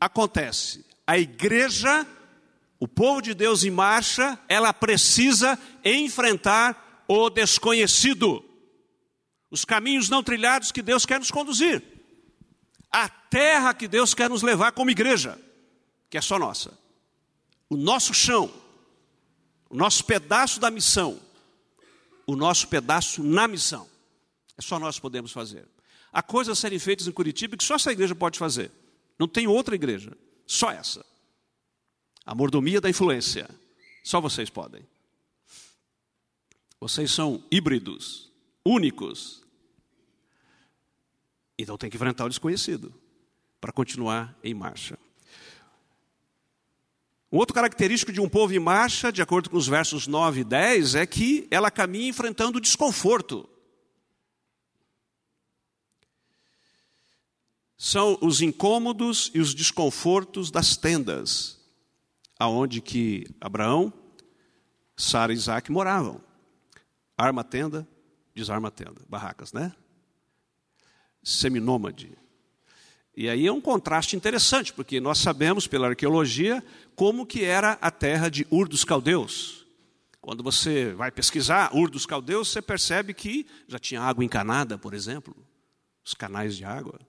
acontece. 0.00 0.84
A 1.06 1.18
igreja, 1.18 2.06
o 2.78 2.86
povo 2.86 3.20
de 3.20 3.34
Deus 3.34 3.64
em 3.64 3.70
marcha, 3.70 4.38
ela 4.48 4.72
precisa 4.72 5.58
enfrentar 5.84 7.04
o 7.08 7.28
desconhecido, 7.28 8.44
os 9.50 9.64
caminhos 9.64 10.08
não 10.08 10.22
trilhados 10.22 10.72
que 10.72 10.80
Deus 10.80 11.04
quer 11.04 11.18
nos 11.18 11.30
conduzir 11.30 11.92
a 12.92 13.08
terra 13.08 13.72
que 13.72 13.88
Deus 13.88 14.12
quer 14.12 14.28
nos 14.28 14.42
levar 14.42 14.72
como 14.72 14.90
igreja, 14.90 15.40
que 16.10 16.18
é 16.18 16.20
só 16.20 16.38
nossa. 16.38 16.78
O 17.70 17.76
nosso 17.76 18.12
chão, 18.12 18.52
o 19.70 19.74
nosso 19.74 20.04
pedaço 20.04 20.60
da 20.60 20.70
missão, 20.70 21.18
o 22.26 22.36
nosso 22.36 22.68
pedaço 22.68 23.22
na 23.24 23.48
missão. 23.48 23.88
É 24.58 24.60
só 24.60 24.78
nós 24.78 24.98
podemos 24.98 25.32
fazer. 25.32 25.66
Há 26.12 26.22
coisas 26.22 26.58
a 26.58 26.60
serem 26.60 26.78
feitas 26.78 27.06
em 27.06 27.12
Curitiba 27.12 27.56
que 27.56 27.64
só 27.64 27.76
essa 27.76 27.90
igreja 27.90 28.14
pode 28.14 28.38
fazer. 28.38 28.70
Não 29.18 29.26
tem 29.26 29.46
outra 29.46 29.74
igreja, 29.74 30.14
só 30.46 30.70
essa. 30.70 31.04
A 32.24 32.34
mordomia 32.34 32.80
da 32.80 32.88
influência, 32.90 33.48
só 34.02 34.20
vocês 34.20 34.48
podem. 34.48 34.86
Vocês 36.80 37.10
são 37.10 37.42
híbridos, 37.50 38.30
únicos, 38.64 39.42
então 41.58 41.78
tem 41.78 41.88
que 41.88 41.96
enfrentar 41.96 42.24
o 42.24 42.28
desconhecido 42.28 42.92
para 43.60 43.72
continuar 43.72 44.36
em 44.42 44.52
marcha. 44.52 44.98
Um 47.30 47.38
outro 47.38 47.54
característico 47.54 48.12
de 48.12 48.20
um 48.20 48.28
povo 48.28 48.52
em 48.52 48.58
marcha, 48.58 49.10
de 49.10 49.22
acordo 49.22 49.48
com 49.48 49.56
os 49.56 49.66
versos 49.66 50.06
9 50.06 50.40
e 50.40 50.44
10, 50.44 50.96
é 50.96 51.06
que 51.06 51.46
ela 51.50 51.70
caminha 51.70 52.08
enfrentando 52.08 52.58
o 52.58 52.60
desconforto. 52.60 53.48
São 57.84 58.16
os 58.20 58.40
incômodos 58.40 59.28
e 59.34 59.40
os 59.40 59.52
desconfortos 59.52 60.52
das 60.52 60.76
tendas, 60.76 61.58
aonde 62.38 62.80
que 62.80 63.26
Abraão, 63.40 63.92
Sara 64.96 65.32
e 65.32 65.34
Isaac 65.34 65.72
moravam. 65.72 66.20
Arma 67.18 67.40
a 67.40 67.44
tenda, 67.44 67.84
desarma 68.32 68.68
a 68.68 68.70
tenda, 68.70 69.02
barracas, 69.08 69.52
né? 69.52 69.72
seminômade. 71.24 72.16
E 73.16 73.28
aí 73.28 73.48
é 73.48 73.52
um 73.52 73.60
contraste 73.60 74.14
interessante, 74.14 74.72
porque 74.72 75.00
nós 75.00 75.18
sabemos 75.18 75.66
pela 75.66 75.88
arqueologia 75.88 76.64
como 76.94 77.26
que 77.26 77.42
era 77.42 77.72
a 77.80 77.90
terra 77.90 78.28
de 78.28 78.46
Ur 78.48 78.68
dos 78.68 78.84
Caldeus. 78.84 79.66
Quando 80.20 80.40
você 80.40 80.94
vai 80.94 81.10
pesquisar 81.10 81.74
Ur 81.74 81.90
dos 81.90 82.06
Caldeus, 82.06 82.52
você 82.52 82.62
percebe 82.62 83.12
que 83.12 83.44
já 83.66 83.80
tinha 83.80 84.02
água 84.02 84.24
encanada, 84.24 84.78
por 84.78 84.94
exemplo, 84.94 85.36
os 86.04 86.14
canais 86.14 86.56
de 86.56 86.64
água. 86.64 87.00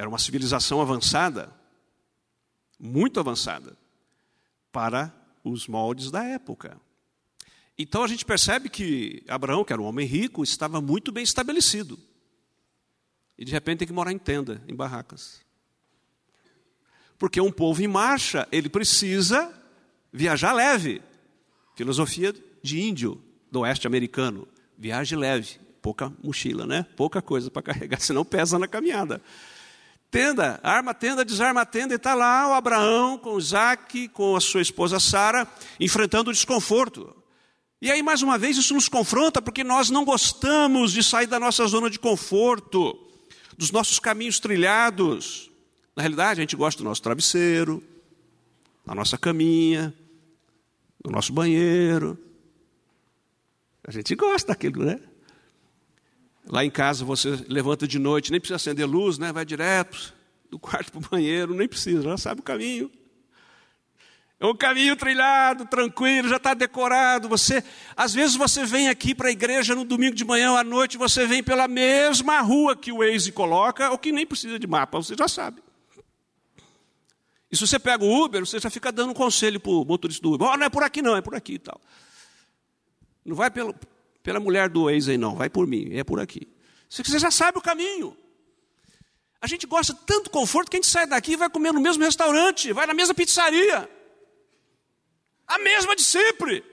Era 0.00 0.08
uma 0.08 0.18
civilização 0.18 0.80
avançada, 0.80 1.52
muito 2.78 3.20
avançada, 3.20 3.76
para 4.72 5.14
os 5.44 5.68
moldes 5.68 6.10
da 6.10 6.24
época. 6.24 6.80
Então 7.76 8.02
a 8.02 8.08
gente 8.08 8.24
percebe 8.24 8.70
que 8.70 9.22
Abraão, 9.28 9.62
que 9.62 9.74
era 9.74 9.82
um 9.82 9.84
homem 9.84 10.06
rico, 10.06 10.42
estava 10.42 10.80
muito 10.80 11.12
bem 11.12 11.22
estabelecido. 11.22 11.98
E 13.36 13.44
de 13.44 13.52
repente 13.52 13.80
tem 13.80 13.88
que 13.88 13.92
morar 13.92 14.10
em 14.10 14.16
tenda, 14.16 14.64
em 14.66 14.74
barracas. 14.74 15.42
Porque 17.18 17.38
um 17.38 17.52
povo 17.52 17.82
em 17.82 17.86
marcha, 17.86 18.48
ele 18.50 18.70
precisa 18.70 19.52
viajar 20.10 20.54
leve. 20.54 21.02
Filosofia 21.76 22.34
de 22.62 22.80
índio, 22.80 23.22
do 23.52 23.60
oeste 23.60 23.86
americano. 23.86 24.48
Viaje 24.78 25.14
leve, 25.14 25.60
pouca 25.82 26.10
mochila, 26.24 26.64
né? 26.64 26.86
Pouca 26.96 27.20
coisa 27.20 27.50
para 27.50 27.60
carregar, 27.60 28.00
senão 28.00 28.24
pesa 28.24 28.58
na 28.58 28.66
caminhada. 28.66 29.20
Tenda, 30.10 30.58
arma 30.62 30.90
a 30.90 30.94
tenda, 30.94 31.24
desarma 31.24 31.60
a 31.60 31.66
tenda, 31.66 31.94
e 31.94 31.96
está 31.96 32.14
lá 32.14 32.48
o 32.48 32.54
Abraão 32.54 33.16
com 33.16 33.38
Isaac, 33.38 34.08
com 34.08 34.34
a 34.34 34.40
sua 34.40 34.60
esposa 34.60 34.98
Sara, 34.98 35.46
enfrentando 35.78 36.30
o 36.30 36.32
desconforto. 36.32 37.14
E 37.80 37.90
aí, 37.90 38.02
mais 38.02 38.20
uma 38.20 38.36
vez, 38.36 38.58
isso 38.58 38.74
nos 38.74 38.88
confronta, 38.88 39.40
porque 39.40 39.62
nós 39.62 39.88
não 39.88 40.04
gostamos 40.04 40.92
de 40.92 41.02
sair 41.02 41.26
da 41.28 41.38
nossa 41.38 41.64
zona 41.66 41.88
de 41.88 41.98
conforto 41.98 42.98
dos 43.56 43.70
nossos 43.70 43.98
caminhos 44.00 44.40
trilhados. 44.40 45.50
Na 45.94 46.02
realidade, 46.02 46.40
a 46.40 46.42
gente 46.42 46.56
gosta 46.56 46.82
do 46.82 46.88
nosso 46.88 47.02
travesseiro, 47.02 47.82
da 48.84 48.94
nossa 48.94 49.16
caminha, 49.16 49.94
do 51.04 51.10
nosso 51.10 51.32
banheiro. 51.32 52.18
A 53.86 53.92
gente 53.92 54.14
gosta 54.16 54.48
daquilo, 54.48 54.84
né? 54.84 55.00
Lá 56.50 56.64
em 56.64 56.70
casa 56.70 57.04
você 57.04 57.44
levanta 57.48 57.86
de 57.86 57.96
noite, 57.96 58.32
nem 58.32 58.40
precisa 58.40 58.56
acender 58.56 58.84
luz, 58.84 59.18
né? 59.18 59.32
Vai 59.32 59.44
direto 59.44 60.12
do 60.50 60.58
quarto 60.58 60.90
para 60.90 60.98
o 60.98 61.08
banheiro, 61.08 61.54
nem 61.54 61.68
precisa, 61.68 62.02
já 62.02 62.16
sabe 62.16 62.40
o 62.40 62.42
caminho. 62.42 62.90
É 64.40 64.46
um 64.46 64.56
caminho 64.56 64.96
trilhado, 64.96 65.64
tranquilo, 65.66 66.28
já 66.28 66.38
está 66.38 66.52
decorado. 66.52 67.28
Você, 67.28 67.62
às 67.96 68.12
vezes 68.12 68.34
você 68.34 68.64
vem 68.64 68.88
aqui 68.88 69.14
para 69.14 69.28
a 69.28 69.30
igreja 69.30 69.76
no 69.76 69.84
domingo 69.84 70.16
de 70.16 70.24
manhã 70.24 70.50
ou 70.50 70.56
à 70.56 70.64
noite, 70.64 70.98
você 70.98 71.24
vem 71.24 71.40
pela 71.40 71.68
mesma 71.68 72.40
rua 72.40 72.74
que 72.74 72.90
o 72.90 72.98
Waze 72.98 73.30
coloca, 73.30 73.90
ou 73.90 73.98
que 73.98 74.10
nem 74.10 74.26
precisa 74.26 74.58
de 74.58 74.66
mapa, 74.66 74.98
você 74.98 75.14
já 75.16 75.28
sabe. 75.28 75.62
E 77.52 77.56
se 77.56 77.64
você 77.64 77.78
pega 77.78 78.02
o 78.02 78.24
Uber, 78.24 78.44
você 78.44 78.58
já 78.58 78.70
fica 78.70 78.90
dando 78.90 79.10
um 79.10 79.14
conselho 79.14 79.60
para 79.60 79.70
o 79.70 79.84
motorista 79.84 80.22
do 80.22 80.32
Uber. 80.32 80.48
Oh, 80.48 80.56
não 80.56 80.66
é 80.66 80.68
por 80.68 80.82
aqui 80.82 81.00
não, 81.00 81.16
é 81.16 81.20
por 81.20 81.36
aqui 81.36 81.54
e 81.54 81.58
tal. 81.58 81.80
Não 83.24 83.36
vai 83.36 83.50
pelo, 83.50 83.74
pela 84.22 84.40
mulher 84.40 84.68
do 84.68 84.84
Waze 84.84 85.12
aí 85.12 85.18
não, 85.18 85.36
vai 85.36 85.48
por 85.48 85.66
mim, 85.66 85.94
é 85.96 86.04
por 86.04 86.20
aqui. 86.20 86.48
Você 86.88 87.18
já 87.18 87.30
sabe 87.30 87.58
o 87.58 87.62
caminho. 87.62 88.16
A 89.40 89.46
gente 89.46 89.66
gosta 89.66 89.94
tanto 89.94 90.28
conforto 90.28 90.70
que 90.70 90.76
a 90.76 90.80
gente 90.80 90.90
sai 90.90 91.06
daqui 91.06 91.32
e 91.32 91.36
vai 91.36 91.48
comer 91.48 91.72
no 91.72 91.80
mesmo 91.80 92.04
restaurante, 92.04 92.72
vai 92.72 92.86
na 92.86 92.92
mesma 92.92 93.14
pizzaria. 93.14 93.88
A 95.46 95.58
mesma 95.58 95.96
de 95.96 96.04
sempre. 96.04 96.64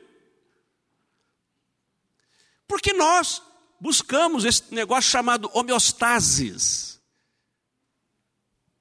Porque 2.68 2.92
nós 2.94 3.42
buscamos 3.80 4.44
esse 4.44 4.74
negócio 4.74 5.10
chamado 5.10 5.50
homeostasis, 5.54 7.00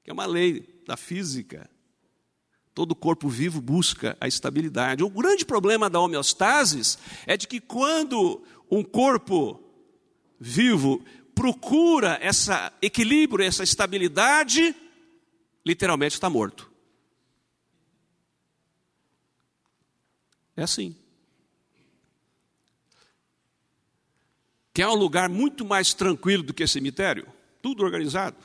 que 0.03 0.09
é 0.09 0.13
uma 0.13 0.25
lei 0.25 0.83
da 0.85 0.97
física. 0.97 1.69
Todo 2.73 2.93
corpo 2.93 3.27
vivo 3.27 3.59
busca 3.59 4.15
a 4.19 4.27
estabilidade. 4.27 5.03
O 5.03 5.09
grande 5.09 5.45
problema 5.45 5.89
da 5.89 5.99
homeostasis 5.99 6.99
é 7.25 7.35
de 7.35 7.47
que 7.47 7.59
quando 7.59 8.43
um 8.69 8.83
corpo 8.83 9.63
vivo 10.39 11.03
procura 11.33 12.19
esse 12.21 12.51
equilíbrio, 12.81 13.45
essa 13.45 13.63
estabilidade, 13.63 14.75
literalmente 15.65 16.15
está 16.15 16.29
morto. 16.29 16.71
É 20.55 20.63
assim. 20.63 20.95
Quer 24.73 24.87
um 24.87 24.95
lugar 24.95 25.29
muito 25.29 25.63
mais 25.63 25.93
tranquilo 25.93 26.41
do 26.43 26.53
que 26.53 26.65
cemitério? 26.65 27.27
Tudo 27.61 27.83
organizado. 27.83 28.37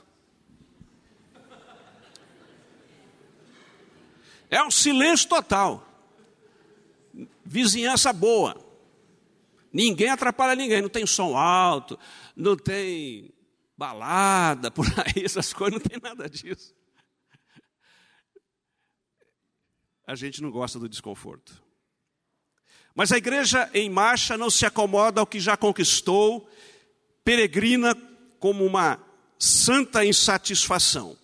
É 4.51 4.63
um 4.63 4.71
silêncio 4.71 5.29
total. 5.31 5.89
Vizinhança 7.43 8.13
boa. 8.13 8.72
Ninguém 9.73 10.11
atrapalha 10.11 10.55
ninguém. 10.55 10.83
Não 10.83 10.89
tem 10.89 11.07
som 11.07 11.37
alto, 11.37 11.99
não 12.37 12.57
tem 12.57 13.33
balada 13.77 14.71
por 14.71 14.87
aí, 15.01 15.25
essas 15.25 15.53
coisas, 15.53 15.81
não 15.81 15.89
tem 15.89 15.99
nada 16.01 16.29
disso. 16.29 16.75
A 20.07 20.15
gente 20.15 20.43
não 20.43 20.51
gosta 20.51 20.79
do 20.79 20.89
desconforto. 20.89 21.63
Mas 22.95 23.11
a 23.11 23.17
igreja 23.17 23.71
em 23.73 23.89
marcha 23.89 24.37
não 24.37 24.51
se 24.51 24.67
acomoda 24.67 25.21
ao 25.21 25.27
que 25.27 25.41
já 25.41 25.57
conquistou, 25.57 26.49
peregrina 27.25 27.95
como 28.39 28.67
uma 28.67 29.01
santa 29.39 30.05
insatisfação. 30.05 31.17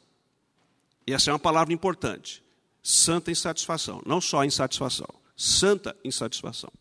E 1.06 1.12
essa 1.12 1.30
é 1.30 1.32
uma 1.32 1.38
palavra 1.38 1.74
importante. 1.74 2.42
Santa 2.82 3.30
insatisfação, 3.30 4.00
não 4.06 4.20
só 4.20 4.44
insatisfação, 4.44 5.08
santa 5.36 5.94
insatisfação. 6.02 6.72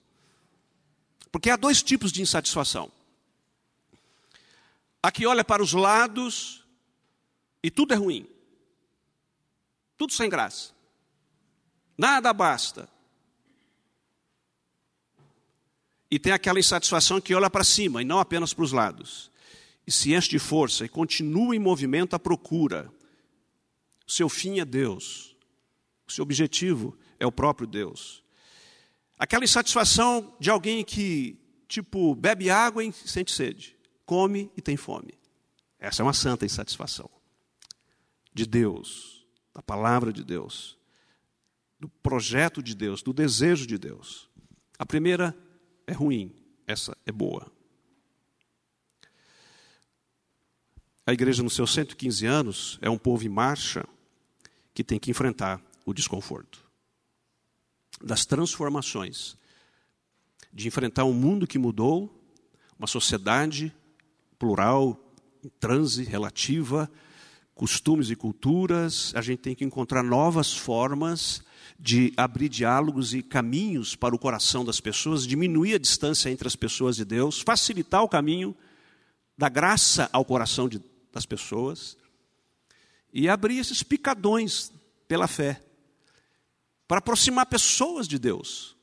Porque 1.32 1.50
há 1.50 1.56
dois 1.56 1.84
tipos 1.84 2.12
de 2.12 2.22
insatisfação. 2.22 2.92
A 5.02 5.12
que 5.12 5.26
olha 5.26 5.44
para 5.44 5.62
os 5.62 5.74
lados 5.74 6.64
e 7.62 7.70
tudo 7.70 7.94
é 7.94 7.98
ruim. 7.98 8.28
Tudo 9.98 10.14
sem 10.14 10.30
graça. 10.30 10.74
Nada 11.98 12.32
basta. 12.32 12.90
E 16.10 16.18
tem 16.18 16.32
aquela 16.32 16.60
insatisfação 16.60 17.20
que 17.20 17.36
olha 17.36 17.50
para 17.50 17.64
cima 17.64 18.02
e 18.02 18.06
não 18.06 18.20
apenas 18.20 18.54
para 18.54 18.64
os 18.64 18.72
lados. 18.72 19.32
E 19.86 19.92
se 19.92 20.14
enche 20.14 20.30
de 20.30 20.40
força 20.40 20.86
e 20.86 20.90
continua 20.90 21.56
em 21.56 21.60
movimento 21.60 22.16
à 22.16 22.20
procura. 22.20 22.92
O 24.06 24.12
seu 24.12 24.30
fim 24.30 24.60
é 24.60 24.66
Deus. 24.66 25.36
O 26.08 26.12
seu 26.12 26.24
objetivo 26.24 26.98
é 27.20 27.26
o 27.26 27.32
próprio 27.32 27.68
Deus. 27.68 28.24
Aquela 29.18 29.44
insatisfação 29.44 30.36
de 30.40 30.50
alguém 30.50 30.84
que, 30.84 31.40
tipo, 31.68 32.14
bebe 32.14 32.50
água 32.52 32.84
e 32.84 32.94
sente 32.94 33.32
sede, 33.32 33.76
come 34.06 34.52
e 34.56 34.62
tem 34.62 34.78
fome. 34.78 35.18
Essa 35.80 36.02
é 36.02 36.04
uma 36.04 36.14
santa 36.14 36.46
insatisfação. 36.46 37.10
De 38.32 38.46
Deus, 38.46 39.26
da 39.54 39.62
palavra 39.62 40.14
de 40.14 40.24
Deus, 40.24 40.78
do 41.80 41.90
projeto 41.90 42.62
de 42.62 42.76
Deus, 42.76 43.02
do 43.02 43.12
desejo 43.12 43.66
de 43.66 43.78
Deus. 43.78 44.30
A 44.78 44.86
primeira 44.86 45.36
é 45.88 45.94
ruim, 45.94 46.36
essa 46.68 46.96
é 47.04 47.12
boa. 47.12 47.52
A 51.08 51.14
igreja, 51.14 51.42
nos 51.42 51.56
seus 51.56 51.74
115 51.74 52.26
anos, 52.26 52.78
é 52.82 52.90
um 52.90 52.98
povo 52.98 53.26
em 53.26 53.30
marcha 53.30 53.84
que 54.76 54.84
tem 54.84 55.00
que 55.00 55.10
enfrentar 55.10 55.60
o 55.86 55.94
desconforto 55.94 56.67
das 58.04 58.26
transformações, 58.26 59.38
de 60.54 60.68
enfrentar 60.68 61.06
um 61.06 61.14
mundo 61.14 61.48
que 61.48 61.58
mudou, 61.58 62.14
uma 62.78 62.88
sociedade 62.88 63.74
plural, 64.38 65.00
em 65.44 65.50
transe, 65.60 66.04
relativa, 66.04 66.90
costumes 67.56 68.12
e 68.12 68.16
culturas, 68.16 69.12
a 69.16 69.22
gente 69.22 69.40
tem 69.40 69.56
que 69.56 69.66
encontrar 69.66 70.04
novas 70.04 70.56
formas 70.56 71.42
de 71.80 72.14
abrir 72.16 72.50
diálogos 72.50 73.14
e 73.14 73.22
caminhos 73.22 73.96
para 73.96 74.16
o 74.16 74.20
coração 74.20 74.64
das 74.64 74.80
pessoas, 74.80 75.26
diminuir 75.26 75.76
a 75.76 75.80
distância 75.80 76.30
entre 76.30 76.48
as 76.48 76.56
pessoas 76.56 77.00
e 77.00 77.06
Deus, 77.06 77.42
facilitar 77.42 78.04
o 78.04 78.10
caminho 78.10 78.56
da 79.38 79.50
graça 79.50 80.10
ao 80.14 80.24
coração 80.24 80.70
de, 80.70 80.82
das 81.12 81.26
pessoas 81.26 81.98
e 83.12 83.28
abrir 83.28 83.58
esses 83.60 83.84
picadões 83.84 84.72
pela 85.08 85.28
fé 85.28 85.62
para 86.88 87.00
aproximar 87.00 87.46
pessoas 87.46 88.08
de 88.08 88.18
Deus. 88.18 88.76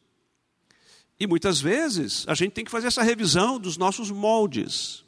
E 1.19 1.27
muitas 1.27 1.61
vezes 1.61 2.25
a 2.29 2.35
gente 2.35 2.53
tem 2.53 2.65
que 2.65 2.71
fazer 2.71 2.89
essa 2.89 3.03
revisão 3.03 3.59
dos 3.59 3.77
nossos 3.77 4.11
moldes. 4.11 5.05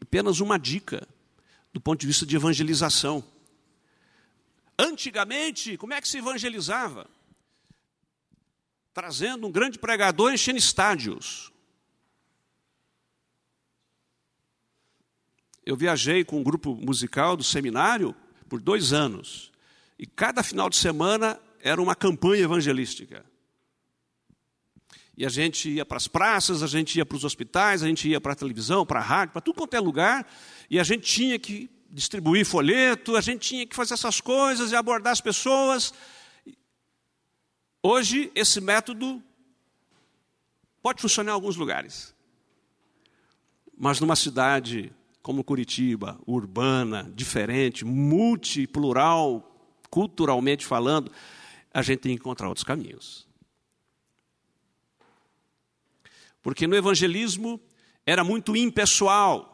Apenas 0.00 0.40
uma 0.40 0.58
dica 0.58 1.06
do 1.72 1.80
ponto 1.80 2.00
de 2.00 2.06
vista 2.06 2.26
de 2.26 2.36
evangelização. 2.36 3.24
Antigamente, 4.78 5.76
como 5.76 5.94
é 5.94 6.00
que 6.00 6.08
se 6.08 6.18
evangelizava? 6.18 7.08
Trazendo 8.92 9.46
um 9.46 9.52
grande 9.52 9.78
pregador 9.78 10.32
enchendo 10.32 10.58
estádios. 10.58 11.50
eu 15.64 15.76
viajei 15.76 16.24
com 16.24 16.40
um 16.40 16.42
grupo 16.42 16.74
musical 16.74 17.36
do 17.36 17.44
seminário 17.44 18.14
por 18.48 18.60
dois 18.60 18.92
anos. 18.92 19.49
E 20.00 20.06
cada 20.06 20.42
final 20.42 20.70
de 20.70 20.76
semana 20.76 21.38
era 21.62 21.80
uma 21.80 21.94
campanha 21.94 22.44
evangelística. 22.44 23.22
E 25.14 25.26
a 25.26 25.28
gente 25.28 25.68
ia 25.68 25.84
para 25.84 25.98
as 25.98 26.08
praças, 26.08 26.62
a 26.62 26.66
gente 26.66 26.96
ia 26.96 27.04
para 27.04 27.18
os 27.18 27.22
hospitais, 27.22 27.82
a 27.82 27.86
gente 27.86 28.08
ia 28.08 28.18
para 28.18 28.32
a 28.32 28.34
televisão, 28.34 28.86
para 28.86 28.98
a 28.98 29.02
rádio, 29.02 29.34
para 29.34 29.42
tudo 29.42 29.56
quanto 29.56 29.74
é 29.74 29.78
lugar, 29.78 30.26
e 30.70 30.80
a 30.80 30.82
gente 30.82 31.02
tinha 31.02 31.38
que 31.38 31.68
distribuir 31.90 32.46
folheto, 32.46 33.14
a 33.14 33.20
gente 33.20 33.46
tinha 33.46 33.66
que 33.66 33.76
fazer 33.76 33.92
essas 33.92 34.22
coisas 34.22 34.72
e 34.72 34.74
abordar 34.74 35.12
as 35.12 35.20
pessoas. 35.20 35.92
Hoje, 37.82 38.32
esse 38.34 38.58
método 38.58 39.22
pode 40.80 41.02
funcionar 41.02 41.32
em 41.32 41.34
alguns 41.34 41.56
lugares, 41.56 42.14
mas 43.76 44.00
numa 44.00 44.16
cidade 44.16 44.90
como 45.20 45.44
Curitiba, 45.44 46.18
urbana, 46.26 47.12
diferente, 47.14 47.84
multiplural, 47.84 49.49
culturalmente 49.90 50.64
falando, 50.64 51.10
a 51.72 51.82
gente 51.82 52.00
tem 52.00 52.12
que 52.12 52.20
encontrar 52.20 52.48
outros 52.48 52.64
caminhos. 52.64 53.28
Porque 56.42 56.66
no 56.66 56.76
evangelismo 56.76 57.60
era 58.06 58.24
muito 58.24 58.56
impessoal. 58.56 59.46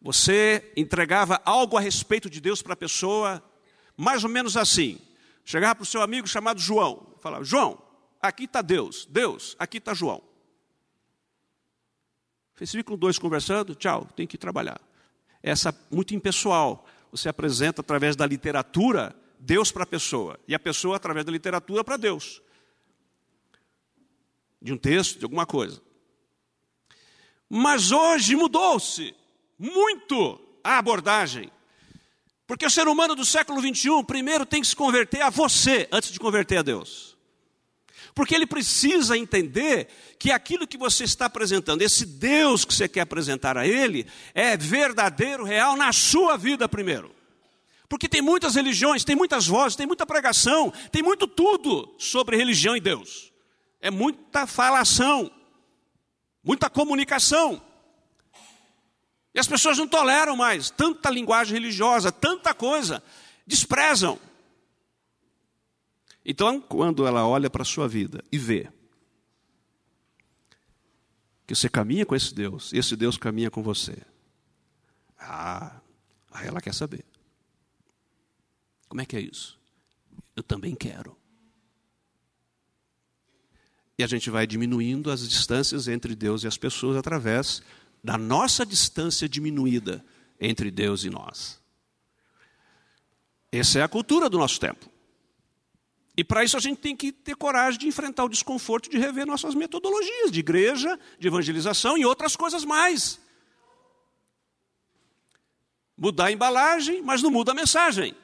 Você 0.00 0.72
entregava 0.76 1.40
algo 1.44 1.76
a 1.76 1.80
respeito 1.80 2.28
de 2.28 2.40
Deus 2.40 2.60
para 2.62 2.74
a 2.74 2.76
pessoa, 2.76 3.42
mais 3.96 4.22
ou 4.22 4.30
menos 4.30 4.56
assim. 4.56 5.00
Chegava 5.44 5.76
para 5.76 5.82
o 5.82 5.86
seu 5.86 6.02
amigo 6.02 6.26
chamado 6.26 6.60
João, 6.60 7.14
falava: 7.20 7.44
João, 7.44 7.80
aqui 8.20 8.44
está 8.44 8.60
Deus, 8.60 9.06
Deus, 9.06 9.56
aqui 9.58 9.78
está 9.78 9.94
João. 9.94 10.22
Versículo 12.56 12.96
2 12.96 13.18
conversando, 13.18 13.74
tchau, 13.74 14.06
tem 14.16 14.26
que 14.26 14.38
trabalhar. 14.38 14.80
Essa 15.42 15.74
muito 15.90 16.14
impessoal. 16.14 16.86
Você 17.16 17.30
apresenta 17.30 17.80
através 17.80 18.14
da 18.14 18.26
literatura 18.26 19.16
Deus 19.40 19.72
para 19.72 19.84
a 19.84 19.86
pessoa, 19.86 20.38
e 20.46 20.54
a 20.54 20.58
pessoa 20.58 20.96
através 20.96 21.24
da 21.24 21.32
literatura 21.32 21.82
para 21.82 21.96
Deus. 21.96 22.42
De 24.60 24.70
um 24.70 24.76
texto, 24.76 25.18
de 25.18 25.24
alguma 25.24 25.46
coisa. 25.46 25.80
Mas 27.48 27.90
hoje 27.90 28.36
mudou-se 28.36 29.14
muito 29.58 30.38
a 30.62 30.76
abordagem. 30.76 31.50
Porque 32.46 32.66
o 32.66 32.70
ser 32.70 32.86
humano 32.86 33.14
do 33.14 33.24
século 33.24 33.62
21 33.62 34.04
primeiro 34.04 34.44
tem 34.44 34.60
que 34.60 34.68
se 34.68 34.76
converter 34.76 35.22
a 35.22 35.30
você 35.30 35.88
antes 35.90 36.10
de 36.12 36.20
converter 36.20 36.58
a 36.58 36.62
Deus. 36.62 37.15
Porque 38.16 38.34
ele 38.34 38.46
precisa 38.46 39.14
entender 39.18 39.88
que 40.18 40.32
aquilo 40.32 40.66
que 40.66 40.78
você 40.78 41.04
está 41.04 41.26
apresentando, 41.26 41.82
esse 41.82 42.06
Deus 42.06 42.64
que 42.64 42.72
você 42.72 42.88
quer 42.88 43.02
apresentar 43.02 43.58
a 43.58 43.68
ele, 43.68 44.06
é 44.32 44.56
verdadeiro, 44.56 45.44
real 45.44 45.76
na 45.76 45.92
sua 45.92 46.38
vida 46.38 46.66
primeiro. 46.66 47.14
Porque 47.90 48.08
tem 48.08 48.22
muitas 48.22 48.54
religiões, 48.54 49.04
tem 49.04 49.14
muitas 49.14 49.46
vozes, 49.46 49.76
tem 49.76 49.86
muita 49.86 50.06
pregação, 50.06 50.72
tem 50.90 51.02
muito 51.02 51.26
tudo 51.26 51.94
sobre 51.98 52.38
religião 52.38 52.74
e 52.74 52.80
Deus. 52.80 53.30
É 53.82 53.90
muita 53.90 54.46
falação, 54.46 55.30
muita 56.42 56.70
comunicação. 56.70 57.60
E 59.34 59.38
as 59.38 59.46
pessoas 59.46 59.76
não 59.76 59.86
toleram 59.86 60.34
mais 60.34 60.70
tanta 60.70 61.10
linguagem 61.10 61.52
religiosa, 61.52 62.10
tanta 62.10 62.54
coisa, 62.54 63.02
desprezam. 63.46 64.18
Então, 66.28 66.60
quando 66.60 67.06
ela 67.06 67.24
olha 67.24 67.48
para 67.48 67.62
a 67.62 67.64
sua 67.64 67.86
vida 67.86 68.20
e 68.32 68.36
vê 68.36 68.68
que 71.46 71.54
você 71.54 71.68
caminha 71.68 72.04
com 72.04 72.16
esse 72.16 72.34
Deus, 72.34 72.72
e 72.72 72.78
esse 72.78 72.96
Deus 72.96 73.16
caminha 73.16 73.48
com 73.48 73.62
você, 73.62 73.96
ah, 75.16 75.80
aí 76.32 76.48
ela 76.48 76.60
quer 76.60 76.74
saber. 76.74 77.04
Como 78.88 79.00
é 79.00 79.06
que 79.06 79.16
é 79.16 79.20
isso? 79.20 79.56
Eu 80.34 80.42
também 80.42 80.74
quero. 80.74 81.16
E 83.96 84.02
a 84.02 84.06
gente 84.08 84.28
vai 84.28 84.48
diminuindo 84.48 85.12
as 85.12 85.26
distâncias 85.28 85.86
entre 85.86 86.16
Deus 86.16 86.42
e 86.42 86.48
as 86.48 86.58
pessoas 86.58 86.96
através 86.96 87.62
da 88.02 88.18
nossa 88.18 88.66
distância 88.66 89.28
diminuída 89.28 90.04
entre 90.40 90.72
Deus 90.72 91.04
e 91.04 91.10
nós. 91.10 91.62
Essa 93.52 93.78
é 93.78 93.82
a 93.84 93.88
cultura 93.88 94.28
do 94.28 94.38
nosso 94.38 94.58
tempo. 94.58 94.95
E 96.16 96.24
para 96.24 96.42
isso 96.44 96.56
a 96.56 96.60
gente 96.60 96.78
tem 96.78 96.96
que 96.96 97.12
ter 97.12 97.36
coragem 97.36 97.78
de 97.78 97.86
enfrentar 97.86 98.24
o 98.24 98.28
desconforto 98.28 98.88
de 98.88 98.98
rever 98.98 99.26
nossas 99.26 99.54
metodologias 99.54 100.30
de 100.30 100.40
igreja, 100.40 100.98
de 101.18 101.28
evangelização 101.28 101.98
e 101.98 102.06
outras 102.06 102.34
coisas 102.34 102.64
mais. 102.64 103.20
Mudar 105.96 106.26
a 106.26 106.32
embalagem, 106.32 107.02
mas 107.02 107.22
não 107.22 107.30
muda 107.30 107.52
a 107.52 107.54
mensagem. 107.54 108.14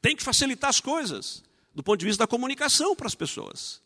Tem 0.00 0.14
que 0.14 0.22
facilitar 0.22 0.70
as 0.70 0.80
coisas, 0.80 1.42
do 1.74 1.82
ponto 1.82 1.98
de 1.98 2.06
vista 2.06 2.24
da 2.24 2.28
comunicação 2.28 2.94
para 2.94 3.06
as 3.06 3.14
pessoas. 3.14 3.82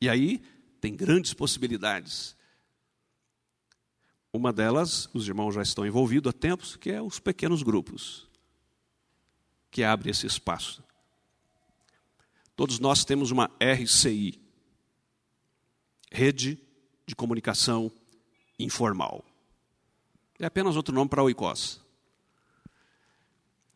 E 0.00 0.08
aí 0.08 0.40
tem 0.80 0.94
grandes 0.94 1.34
possibilidades 1.34 2.36
uma 4.34 4.52
delas, 4.52 5.08
os 5.14 5.28
irmãos 5.28 5.54
já 5.54 5.62
estão 5.62 5.86
envolvidos 5.86 6.28
há 6.28 6.32
tempos, 6.32 6.74
que 6.74 6.90
é 6.90 7.00
os 7.00 7.20
pequenos 7.20 7.62
grupos, 7.62 8.28
que 9.70 9.84
abre 9.84 10.10
esse 10.10 10.26
espaço. 10.26 10.82
Todos 12.56 12.78
nós 12.78 13.04
temos 13.04 13.30
uma 13.30 13.50
RCI, 13.60 14.40
Rede 16.10 16.58
de 17.04 17.16
Comunicação 17.16 17.90
Informal. 18.58 19.24
É 20.38 20.46
apenas 20.46 20.76
outro 20.76 20.94
nome 20.94 21.10
para 21.10 21.20
a 21.20 21.24
OICOS. 21.24 21.80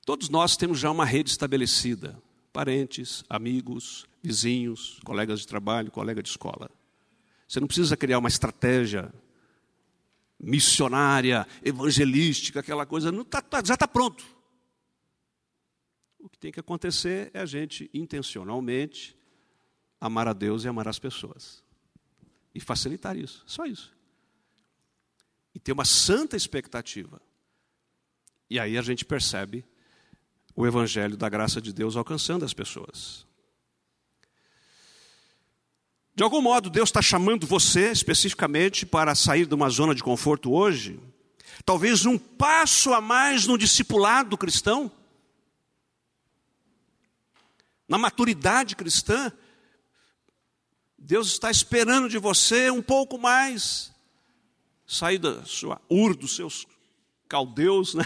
Todos 0.07 0.29
nós 0.29 0.57
temos 0.57 0.79
já 0.79 0.91
uma 0.91 1.05
rede 1.05 1.31
estabelecida, 1.31 2.21
parentes, 2.53 3.25
amigos, 3.29 4.07
vizinhos, 4.23 5.01
colegas 5.05 5.41
de 5.41 5.47
trabalho, 5.47 5.91
colega 5.91 6.23
de 6.23 6.29
escola. 6.29 6.71
Você 7.47 7.59
não 7.61 7.67
precisa 7.67 7.97
criar 7.97 8.19
uma 8.19 8.29
estratégia 8.29 9.13
missionária, 10.39 11.47
evangelística, 11.65 12.61
aquela 12.61 12.87
coisa, 12.87 13.13
tá, 13.25 13.43
tá, 13.43 13.63
já 13.65 13.75
está 13.75 13.89
pronto. 13.89 14.25
O 16.19 16.29
que 16.29 16.39
tem 16.39 16.51
que 16.51 16.61
acontecer 16.61 17.31
é 17.33 17.41
a 17.41 17.47
gente 17.47 17.89
intencionalmente 17.95 19.17
amar 20.01 20.29
a 20.29 20.33
Deus 20.33 20.65
e 20.65 20.69
amar 20.69 20.89
as 20.89 20.99
pessoas. 20.99 21.63
E 22.55 22.61
facilitar 22.61 23.17
isso, 23.17 23.45
só 23.47 23.65
isso. 23.65 23.97
E 25.55 25.59
ter 25.59 25.73
uma 25.73 25.85
santa 25.85 26.37
expectativa. 26.37 27.21
E 28.51 28.59
aí 28.59 28.77
a 28.77 28.83
gente 28.83 29.05
percebe 29.05 29.65
o 30.57 30.67
evangelho 30.67 31.17
da 31.17 31.29
graça 31.29 31.61
de 31.61 31.73
Deus 31.73 31.97
alcançando 31.97 32.45
as 32.45 32.53
pessoas. 32.53 33.27
De 36.15 36.25
algum 36.25 36.43
modo, 36.43 36.69
Deus 36.69 36.89
está 36.89 37.01
chamando 37.01 37.47
você 37.47 37.93
especificamente 37.93 38.85
para 38.85 39.15
sair 39.15 39.47
de 39.47 39.55
uma 39.55 39.69
zona 39.69 39.95
de 39.95 40.03
conforto 40.03 40.53
hoje? 40.53 40.99
Talvez 41.65 42.07
um 42.07 42.19
passo 42.19 42.93
a 42.93 43.01
mais 43.01 43.47
no 43.47 43.57
discipulado 43.57 44.37
cristão? 44.37 44.91
Na 47.89 47.97
maturidade 47.97 48.77
cristã? 48.77 49.33
Deus 50.99 51.29
está 51.29 51.51
esperando 51.51 52.09
de 52.09 52.19
você 52.19 52.71
um 52.71 52.83
pouco 52.83 53.19
mais. 53.19 53.93
Sair 54.87 55.19
da 55.19 55.45
sua 55.45 55.81
ur, 55.89 56.15
dos 56.15 56.37
seus 56.37 56.67
caldeus, 57.29 57.95
né? 57.95 58.05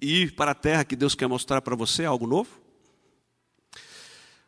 E 0.00 0.22
ir 0.22 0.34
para 0.34 0.50
a 0.50 0.54
terra 0.54 0.84
que 0.84 0.96
Deus 0.96 1.14
quer 1.14 1.26
mostrar 1.26 1.62
para 1.62 1.76
você 1.76 2.04
algo 2.04 2.26
novo? 2.26 2.60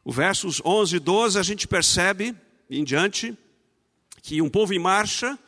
O 0.04 0.12
versos 0.12 0.60
11 0.64 0.96
e 0.96 0.98
12 0.98 1.38
a 1.38 1.42
gente 1.42 1.68
percebe 1.68 2.34
em 2.68 2.84
diante, 2.84 3.36
que 4.22 4.42
um 4.42 4.48
povo 4.48 4.74
em 4.74 4.78
marcha, 4.78 5.38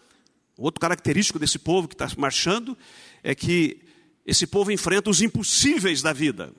outro 0.56 0.80
característico 0.80 1.38
desse 1.38 1.58
povo 1.58 1.88
que 1.88 1.94
está 1.94 2.08
marchando, 2.16 2.76
é 3.22 3.34
que 3.34 3.82
esse 4.24 4.46
povo 4.46 4.70
enfrenta 4.70 5.10
os 5.10 5.20
impossíveis 5.20 6.02
da 6.02 6.12
vida. 6.12 6.54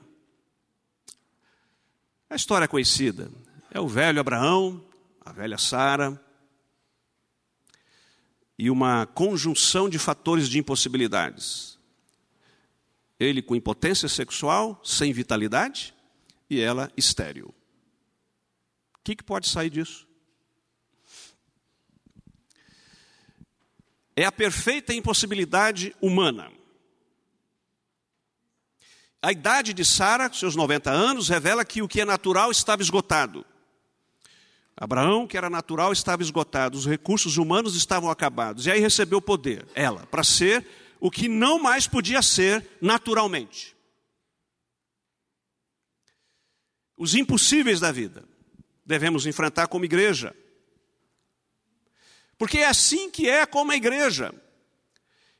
A 2.32 2.34
história 2.34 2.64
é 2.64 2.68
conhecida. 2.68 3.30
É 3.70 3.78
o 3.78 3.86
velho 3.86 4.18
Abraão, 4.18 4.82
a 5.20 5.30
velha 5.30 5.58
Sara, 5.58 6.18
e 8.58 8.70
uma 8.70 9.04
conjunção 9.04 9.86
de 9.86 9.98
fatores 9.98 10.48
de 10.48 10.58
impossibilidades. 10.58 11.78
Ele 13.20 13.42
com 13.42 13.54
impotência 13.54 14.08
sexual, 14.08 14.80
sem 14.82 15.12
vitalidade, 15.12 15.94
e 16.48 16.58
ela 16.58 16.90
estéril. 16.96 17.54
O 18.96 19.02
que, 19.04 19.14
que 19.14 19.22
pode 19.22 19.46
sair 19.46 19.68
disso? 19.68 20.08
é 24.16 24.24
a 24.24 24.32
perfeita 24.32 24.94
impossibilidade 24.94 25.94
humana. 26.00 26.50
A 29.24 29.30
idade 29.30 29.72
de 29.72 29.84
Sara, 29.84 30.28
seus 30.32 30.56
90 30.56 30.90
anos, 30.90 31.28
revela 31.28 31.64
que 31.64 31.80
o 31.80 31.86
que 31.86 32.00
é 32.00 32.04
natural 32.04 32.50
estava 32.50 32.82
esgotado. 32.82 33.46
Abraão, 34.76 35.28
que 35.28 35.36
era 35.36 35.48
natural, 35.48 35.92
estava 35.92 36.22
esgotado, 36.22 36.76
os 36.76 36.86
recursos 36.86 37.36
humanos 37.36 37.76
estavam 37.76 38.10
acabados. 38.10 38.66
E 38.66 38.70
aí 38.72 38.80
recebeu 38.80 39.22
poder, 39.22 39.64
ela, 39.76 40.04
para 40.06 40.24
ser 40.24 40.66
o 40.98 41.08
que 41.08 41.28
não 41.28 41.62
mais 41.62 41.86
podia 41.86 42.20
ser 42.20 42.66
naturalmente. 42.80 43.76
Os 46.96 47.14
impossíveis 47.14 47.78
da 47.78 47.92
vida 47.92 48.24
devemos 48.84 49.24
enfrentar 49.24 49.68
como 49.68 49.84
igreja. 49.84 50.34
Porque 52.36 52.58
é 52.58 52.66
assim 52.66 53.08
que 53.08 53.28
é 53.28 53.46
como 53.46 53.70
a 53.70 53.76
igreja. 53.76 54.34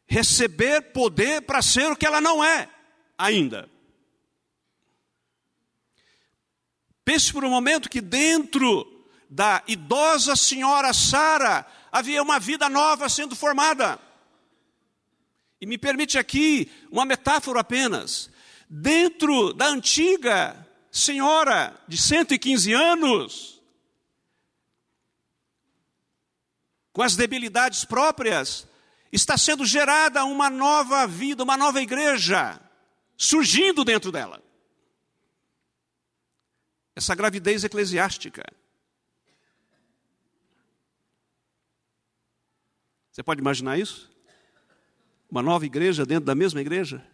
Receber 0.07 0.93
poder 0.93 1.43
para 1.43 1.61
ser 1.61 1.91
o 1.91 1.97
que 1.97 2.07
ela 2.07 2.21
não 2.21 2.45
é 2.45 2.69
ainda. 3.23 3.71
Pense 7.05 7.33
por 7.33 7.45
um 7.45 7.51
momento 7.51 7.89
que 7.89 8.01
dentro 8.01 9.07
da 9.31 9.63
idosa 9.67 10.37
senhora 10.37 10.93
Sara 10.93 11.67
havia 11.91 12.23
uma 12.23 12.39
vida 12.39 12.69
nova 12.69 13.09
sendo 13.09 13.35
formada. 13.37 13.99
E 15.61 15.67
me 15.67 15.79
permite 15.79 16.19
aqui 16.19 16.71
uma 16.91 17.05
metáfora 17.05 17.61
apenas. 17.61 18.31
Dentro 18.69 19.53
da 19.53 19.67
antiga 19.67 20.67
senhora 20.91 21.81
de 21.87 21.97
115 21.97 22.73
anos, 22.73 23.63
com 26.93 27.03
as 27.03 27.15
debilidades 27.15 27.85
próprias, 27.85 28.67
está 29.13 29.37
sendo 29.39 29.65
gerada 29.65 30.25
uma 30.25 30.51
nova 30.51 31.07
vida, 31.07 31.43
uma 31.43 31.57
nova 31.57 31.81
igreja, 31.81 32.61
surgindo 33.23 33.85
dentro 33.85 34.11
dela. 34.11 34.43
Essa 36.97 37.15
gravidez 37.15 37.63
eclesiástica. 37.63 38.43
Você 43.13 43.23
pode 43.23 43.41
imaginar 43.41 43.79
isso? 43.79 44.11
Uma 45.31 45.41
nova 45.41 45.65
igreja 45.65 46.05
dentro 46.05 46.25
da 46.25 46.35
mesma 46.35 46.61
igreja? 46.61 47.07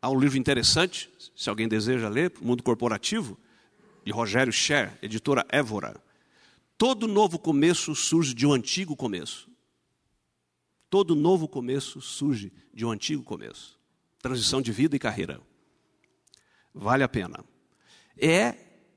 Há 0.00 0.08
um 0.08 0.18
livro 0.18 0.38
interessante, 0.38 1.10
se 1.34 1.50
alguém 1.50 1.66
deseja 1.66 2.08
ler, 2.08 2.32
Mundo 2.40 2.62
Corporativo, 2.62 3.36
de 4.04 4.12
Rogério 4.12 4.52
Scher, 4.52 4.96
editora 5.02 5.44
Évora. 5.48 6.00
Todo 6.78 7.08
novo 7.08 7.40
começo 7.40 7.92
surge 7.96 8.32
de 8.32 8.46
um 8.46 8.52
antigo 8.52 8.94
começo. 8.94 9.50
Todo 10.96 11.14
novo 11.14 11.46
começo 11.46 12.00
surge 12.00 12.50
de 12.72 12.82
um 12.82 12.90
antigo 12.90 13.22
começo. 13.22 13.78
Transição 14.18 14.62
de 14.62 14.72
vida 14.72 14.96
e 14.96 14.98
carreira. 14.98 15.38
Vale 16.72 17.04
a 17.04 17.08
pena. 17.08 17.44
É 18.16 18.54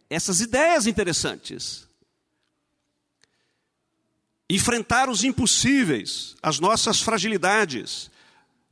essas 0.09 0.39
ideias 0.39 0.87
interessantes 0.87 1.89
enfrentar 4.49 5.09
os 5.09 5.25
impossíveis, 5.25 6.37
as 6.41 6.57
nossas 6.57 7.01
fragilidades, 7.01 8.09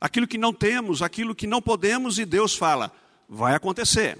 aquilo 0.00 0.26
que 0.26 0.38
não 0.38 0.54
temos, 0.54 1.02
aquilo 1.02 1.34
que 1.34 1.46
não 1.46 1.60
podemos, 1.60 2.18
e 2.18 2.24
Deus 2.24 2.56
fala: 2.56 2.90
vai 3.28 3.54
acontecer. 3.54 4.16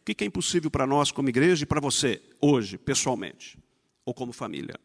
O 0.00 0.04
que 0.04 0.24
é 0.24 0.26
impossível 0.26 0.68
para 0.68 0.84
nós 0.84 1.12
como 1.12 1.28
igreja 1.28 1.62
e 1.62 1.66
para 1.66 1.80
você 1.80 2.20
hoje, 2.40 2.76
pessoalmente, 2.76 3.56
ou 4.04 4.12
como 4.12 4.32
família? 4.32 4.80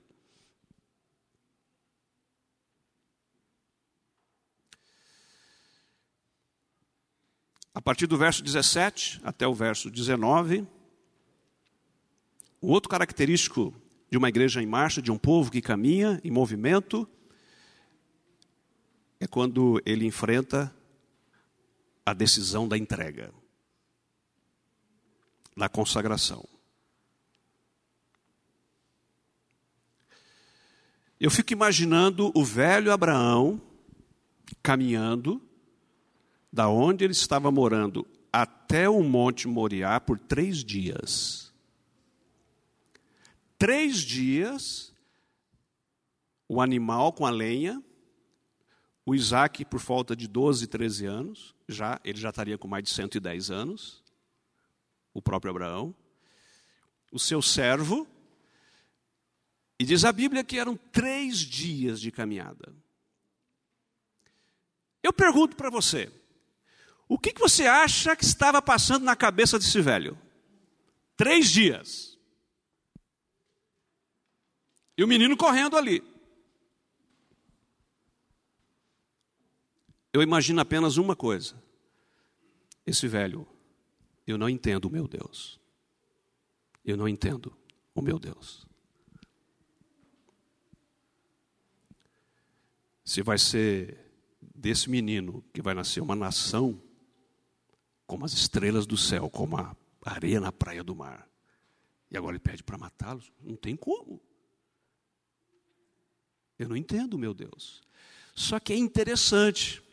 A 7.78 7.82
partir 7.82 8.08
do 8.08 8.18
verso 8.18 8.42
17 8.42 9.22
até 9.24 9.48
o 9.48 9.54
verso 9.54 9.92
19, 9.92 10.68
o 12.60 12.70
outro 12.70 12.90
característico 12.90 13.72
de 14.10 14.18
uma 14.18 14.30
igreja 14.30 14.63
em 14.63 14.66
marcha, 14.66 15.00
de 15.00 15.12
um 15.12 15.18
povo 15.18 15.52
que 15.52 15.62
caminha 15.62 16.20
em 16.24 16.32
movimento, 16.32 17.08
é 19.20 19.28
quando 19.28 19.80
ele 19.86 20.08
enfrenta 20.08 20.76
a 22.04 22.16
decisão 22.16 22.68
da 22.68 22.76
entrega, 22.76 23.32
da 25.56 25.70
consagração. 25.70 26.50
Eu 31.20 31.30
fico 31.30 31.54
imaginando 31.54 32.32
o 32.34 32.44
velho 32.44 32.92
Abraão 32.92 33.62
caminhando 34.63 35.46
da 36.58 36.67
onde 36.67 37.06
ele 37.06 37.13
estava 37.13 37.52
morando 37.52 38.04
até 38.34 38.89
o 38.89 39.04
Monte 39.04 39.48
Moriá 39.48 40.00
por 40.00 40.17
três 40.17 40.63
dias 40.63 41.54
três 43.60 43.98
dias 43.98 44.91
o 46.50 46.60
animal 46.60 47.13
com 47.13 47.28
a 47.28 47.30
lenha, 47.30 47.84
o 49.06 49.13
Isaac 49.13 49.65
por 49.65 49.80
falta 49.80 50.15
de 50.15 50.28
12, 50.28 50.65
13 50.65 51.06
anos, 51.06 51.56
já 51.67 52.00
ele 52.04 52.17
já 52.20 52.30
estaria 52.30 52.58
com 52.58 52.67
mais 52.67 52.86
de 52.86 52.89
110 52.89 53.52
anos, 53.52 54.04
o 55.13 55.22
próprio 55.22 55.52
Abraão, 55.52 55.93
o 57.12 57.20
seu 57.20 57.39
servo, 57.39 58.08
e 59.80 59.86
diz 59.86 60.04
a 60.04 60.12
Bíblia 60.12 60.43
que 60.43 60.58
eram 60.58 60.76
três 60.76 61.38
dias 61.38 62.02
de 62.02 62.12
caminhada. 62.12 62.74
Eu 65.04 65.13
pergunto 65.13 65.56
para 65.56 65.70
você, 65.70 66.12
o 67.08 67.17
que, 67.17 67.32
que 67.32 67.39
você 67.39 67.65
acha 67.65 68.15
que 68.15 68.26
estava 68.26 68.62
passando 68.62 69.04
na 69.04 69.15
cabeça 69.15 69.58
desse 69.58 69.82
velho? 69.82 70.17
Três 71.15 71.50
dias. 71.50 72.17
E 74.98 75.04
o 75.04 75.08
menino 75.08 75.38
correndo 75.38 75.78
ali. 75.78 76.04
Eu 80.12 80.22
imagino 80.22 80.60
apenas 80.60 80.98
uma 80.98 81.15
coisa. 81.15 81.56
Esse 82.86 83.08
velho, 83.08 83.48
eu 84.26 84.38
não 84.38 84.50
entendo 84.50 84.86
o 84.86 84.89
meu 84.89 85.08
Deus. 85.08 85.60
Eu 86.84 86.98
não 86.98 87.08
entendo 87.08 87.56
o 87.93 88.02
meu 88.02 88.20
Deus. 88.20 88.65
Se 93.04 93.22
vai 93.22 93.38
ser 93.38 94.12
desse 94.41 94.89
menino 94.89 95.43
que 95.54 95.62
vai 95.62 95.74
nascer 95.74 96.02
uma 96.02 96.15
nação 96.15 96.82
como 98.08 98.26
as 98.26 98.34
estrelas 98.34 98.88
do 98.88 98.98
céu, 98.98 99.30
como 99.30 99.58
a 99.58 99.76
areia 100.04 100.39
na 100.39 100.52
praia 100.52 100.84
do 100.84 100.96
mar. 100.96 101.30
E 102.10 102.17
agora 102.17 102.36
ele 102.36 102.39
pede 102.39 102.63
para 102.63 102.78
matá-los? 102.78 103.32
Não 103.43 103.58
tem 103.58 103.76
como. 103.76 104.22
Eu 106.58 106.70
não 106.70 106.76
entendo, 106.76 107.17
meu 107.17 107.34
Deus. 107.34 107.84
Só 108.34 108.60
que 108.60 108.72
é 108.72 108.78
interessante. 108.78 109.84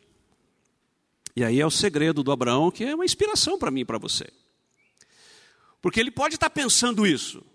E 1.35 1.43
aí 1.43 1.59
é 1.59 1.65
o 1.65 1.71
segredo 1.71 2.23
do 2.23 2.31
Abraão, 2.31 2.71
que 2.71 2.85
é 2.85 2.95
uma 2.95 3.03
inspiração 3.03 3.59
para 3.59 3.69
mim 3.69 3.81
e 3.81 3.85
para 3.85 3.97
você. 3.97 4.31
Porque 5.81 5.99
ele 5.99 6.09
pode 6.09 6.35
estar 6.35 6.49
pensando 6.49 7.05
isso, 7.05 7.45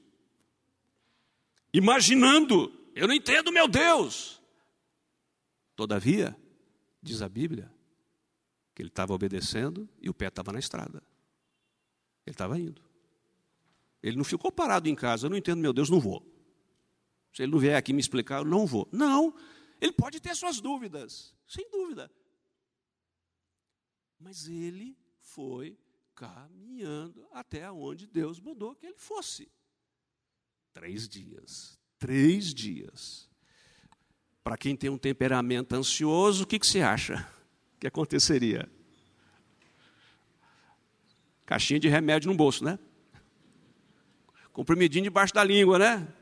imaginando, 1.72 2.72
eu 2.94 3.08
não 3.08 3.14
entendo, 3.14 3.50
meu 3.50 3.66
Deus. 3.66 4.40
Todavia, 5.74 6.36
diz 7.02 7.22
a 7.22 7.28
Bíblia, 7.28 7.72
ele 8.80 8.88
estava 8.88 9.12
obedecendo 9.12 9.88
e 10.00 10.08
o 10.08 10.14
pé 10.14 10.28
estava 10.28 10.52
na 10.52 10.58
estrada. 10.58 11.02
Ele 12.26 12.34
estava 12.34 12.58
indo. 12.58 12.82
Ele 14.02 14.16
não 14.16 14.24
ficou 14.24 14.50
parado 14.50 14.88
em 14.88 14.94
casa, 14.94 15.26
eu 15.26 15.30
não 15.30 15.36
entendo, 15.36 15.60
meu 15.60 15.72
Deus, 15.72 15.90
não 15.90 16.00
vou. 16.00 16.26
Se 17.32 17.42
ele 17.42 17.52
não 17.52 17.58
vier 17.58 17.76
aqui 17.76 17.92
me 17.92 18.00
explicar, 18.00 18.38
eu 18.38 18.44
não 18.44 18.66
vou. 18.66 18.88
Não, 18.90 19.34
ele 19.80 19.92
pode 19.92 20.20
ter 20.20 20.34
suas 20.34 20.60
dúvidas, 20.60 21.34
sem 21.46 21.68
dúvida. 21.70 22.10
Mas 24.18 24.48
ele 24.48 24.96
foi 25.20 25.78
caminhando 26.14 27.26
até 27.32 27.70
onde 27.70 28.06
Deus 28.06 28.40
mandou 28.40 28.74
que 28.74 28.86
ele 28.86 28.98
fosse. 28.98 29.50
Três 30.72 31.08
dias. 31.08 31.78
Três 31.98 32.54
dias. 32.54 33.28
Para 34.42 34.56
quem 34.56 34.74
tem 34.74 34.88
um 34.90 34.98
temperamento 34.98 35.74
ansioso, 35.74 36.44
o 36.44 36.46
que, 36.46 36.58
que 36.58 36.66
você 36.66 36.80
acha 36.80 37.39
que 37.80 37.86
aconteceria? 37.86 38.70
Caixinha 41.44 41.80
de 41.80 41.88
remédio 41.88 42.30
no 42.30 42.36
bolso, 42.36 42.64
né? 42.64 42.78
Comprimidinho 44.52 45.04
debaixo 45.04 45.34
da 45.34 45.42
língua, 45.42 45.78
né? 45.78 46.14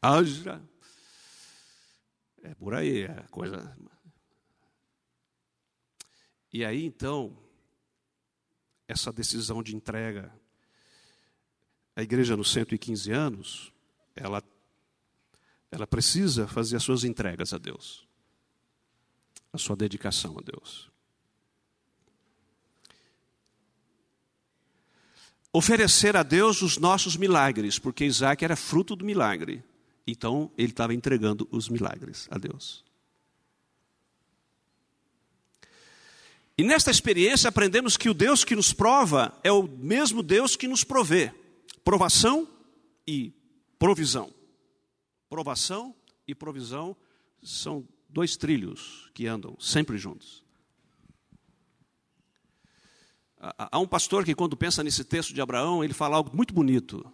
haja. 0.00 0.62
É 2.42 2.54
por 2.54 2.74
aí 2.74 3.04
a 3.04 3.22
coisa. 3.30 3.76
E 6.52 6.64
aí 6.64 6.84
então, 6.84 7.36
essa 8.88 9.12
decisão 9.12 9.62
de 9.62 9.76
entrega, 9.76 10.32
a 11.94 12.02
igreja 12.02 12.36
nos 12.36 12.50
115 12.50 13.12
anos, 13.12 13.72
ela, 14.16 14.42
ela 15.70 15.86
precisa 15.86 16.48
fazer 16.48 16.76
as 16.76 16.82
suas 16.82 17.04
entregas 17.04 17.52
a 17.52 17.58
Deus, 17.58 18.08
a 19.52 19.58
sua 19.58 19.76
dedicação 19.76 20.36
a 20.38 20.42
Deus. 20.42 20.90
oferecer 25.52 26.16
a 26.16 26.22
Deus 26.22 26.62
os 26.62 26.78
nossos 26.78 27.16
milagres, 27.16 27.78
porque 27.78 28.04
Isaac 28.04 28.44
era 28.44 28.56
fruto 28.56 28.94
do 28.94 29.04
milagre. 29.04 29.62
Então 30.06 30.50
ele 30.56 30.70
estava 30.70 30.94
entregando 30.94 31.46
os 31.50 31.68
milagres 31.68 32.28
a 32.30 32.38
Deus. 32.38 32.84
E 36.56 36.62
nesta 36.62 36.90
experiência 36.90 37.48
aprendemos 37.48 37.96
que 37.96 38.08
o 38.08 38.14
Deus 38.14 38.44
que 38.44 38.54
nos 38.54 38.72
prova 38.72 39.38
é 39.42 39.50
o 39.50 39.62
mesmo 39.62 40.22
Deus 40.22 40.56
que 40.56 40.68
nos 40.68 40.84
provê. 40.84 41.32
Provação 41.82 42.46
e 43.06 43.32
provisão. 43.78 44.30
Provação 45.28 45.94
e 46.28 46.34
provisão 46.34 46.94
são 47.42 47.86
dois 48.12 48.36
trilhos 48.36 49.10
que 49.14 49.26
andam 49.26 49.56
sempre 49.58 49.96
juntos. 49.98 50.44
Há 53.38 53.78
um 53.78 53.86
pastor 53.86 54.24
que, 54.24 54.34
quando 54.34 54.56
pensa 54.56 54.84
nesse 54.84 55.02
texto 55.02 55.32
de 55.32 55.40
Abraão, 55.40 55.82
ele 55.82 55.94
fala 55.94 56.16
algo 56.16 56.36
muito 56.36 56.52
bonito. 56.52 57.10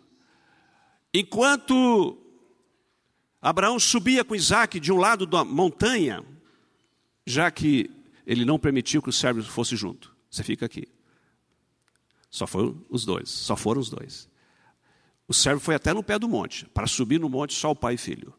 Enquanto 1.14 2.18
Abraão 3.40 3.78
subia 3.78 4.24
com 4.24 4.35
Isaac 4.35 4.80
de 4.80 4.92
um 4.92 4.96
lado 4.96 5.24
da 5.24 5.44
montanha, 5.44 6.24
já 7.24 7.48
que 7.50 7.88
ele 8.26 8.44
não 8.44 8.59
permitiu 8.59 9.00
que 9.00 9.09
o 9.09 9.12
servo 9.12 9.40
fosse 9.44 9.76
junto. 9.76 10.14
Você 10.28 10.42
fica 10.42 10.66
aqui. 10.66 10.88
Só 12.28 12.44
foram 12.44 12.85
os 12.90 13.04
dois, 13.04 13.30
só 13.30 13.56
foram 13.56 13.80
os 13.80 13.88
dois. 13.88 14.28
O 15.28 15.35
servo 15.35 15.61
foi 15.61 15.76
até 15.76 15.94
no 15.94 16.02
pé 16.02 16.18
do 16.18 16.28
monte, 16.28 16.66
para 16.66 16.88
subir 16.88 17.20
no 17.20 17.28
monte 17.28 17.54
só 17.54 17.70
o 17.70 17.76
pai 17.76 17.94
e 17.94 17.98
filho. 17.98 18.35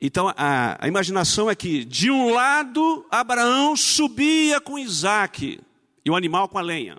Então 0.00 0.32
a, 0.36 0.76
a 0.84 0.86
imaginação 0.86 1.50
é 1.50 1.56
que 1.56 1.84
de 1.84 2.10
um 2.10 2.32
lado 2.32 3.04
Abraão 3.10 3.76
subia 3.76 4.60
com 4.60 4.78
Isaac 4.78 5.60
e 6.04 6.10
o 6.10 6.14
animal 6.14 6.48
com 6.48 6.58
a 6.58 6.62
lenha. 6.62 6.98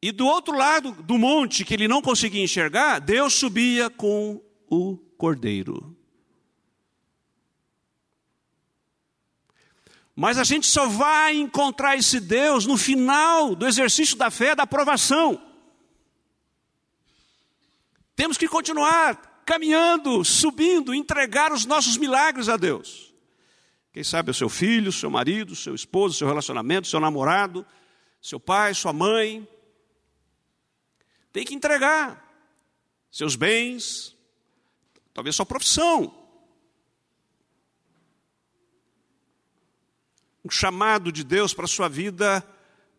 E 0.00 0.12
do 0.12 0.26
outro 0.26 0.56
lado 0.56 0.92
do 0.92 1.18
monte, 1.18 1.64
que 1.64 1.74
ele 1.74 1.88
não 1.88 2.00
conseguia 2.00 2.42
enxergar, 2.42 2.98
Deus 3.00 3.34
subia 3.34 3.90
com 3.90 4.40
o 4.68 4.96
cordeiro. 5.18 5.96
Mas 10.14 10.38
a 10.38 10.44
gente 10.44 10.66
só 10.66 10.86
vai 10.86 11.36
encontrar 11.36 11.96
esse 11.96 12.18
Deus 12.20 12.64
no 12.64 12.78
final 12.78 13.54
do 13.54 13.66
exercício 13.66 14.16
da 14.16 14.30
fé, 14.30 14.54
da 14.54 14.62
aprovação. 14.62 15.42
Temos 18.14 18.38
que 18.38 18.48
continuar 18.48 19.35
caminhando, 19.46 20.24
subindo, 20.24 20.92
entregar 20.92 21.52
os 21.52 21.64
nossos 21.64 21.96
milagres 21.96 22.48
a 22.48 22.56
Deus. 22.56 23.14
Quem 23.92 24.02
sabe 24.02 24.32
o 24.32 24.34
seu 24.34 24.48
filho, 24.48 24.92
seu 24.92 25.08
marido, 25.08 25.54
seu 25.54 25.74
esposo, 25.74 26.18
seu 26.18 26.26
relacionamento, 26.26 26.88
seu 26.88 26.98
namorado, 26.98 27.64
seu 28.20 28.40
pai, 28.40 28.74
sua 28.74 28.92
mãe. 28.92 29.48
Tem 31.32 31.44
que 31.44 31.54
entregar 31.54 32.22
seus 33.10 33.36
bens, 33.36 34.14
talvez 35.14 35.36
sua 35.36 35.46
profissão. 35.46 36.12
Um 40.44 40.50
chamado 40.50 41.12
de 41.12 41.22
Deus 41.22 41.54
para 41.54 41.64
a 41.64 41.68
sua 41.68 41.88
vida, 41.88 42.46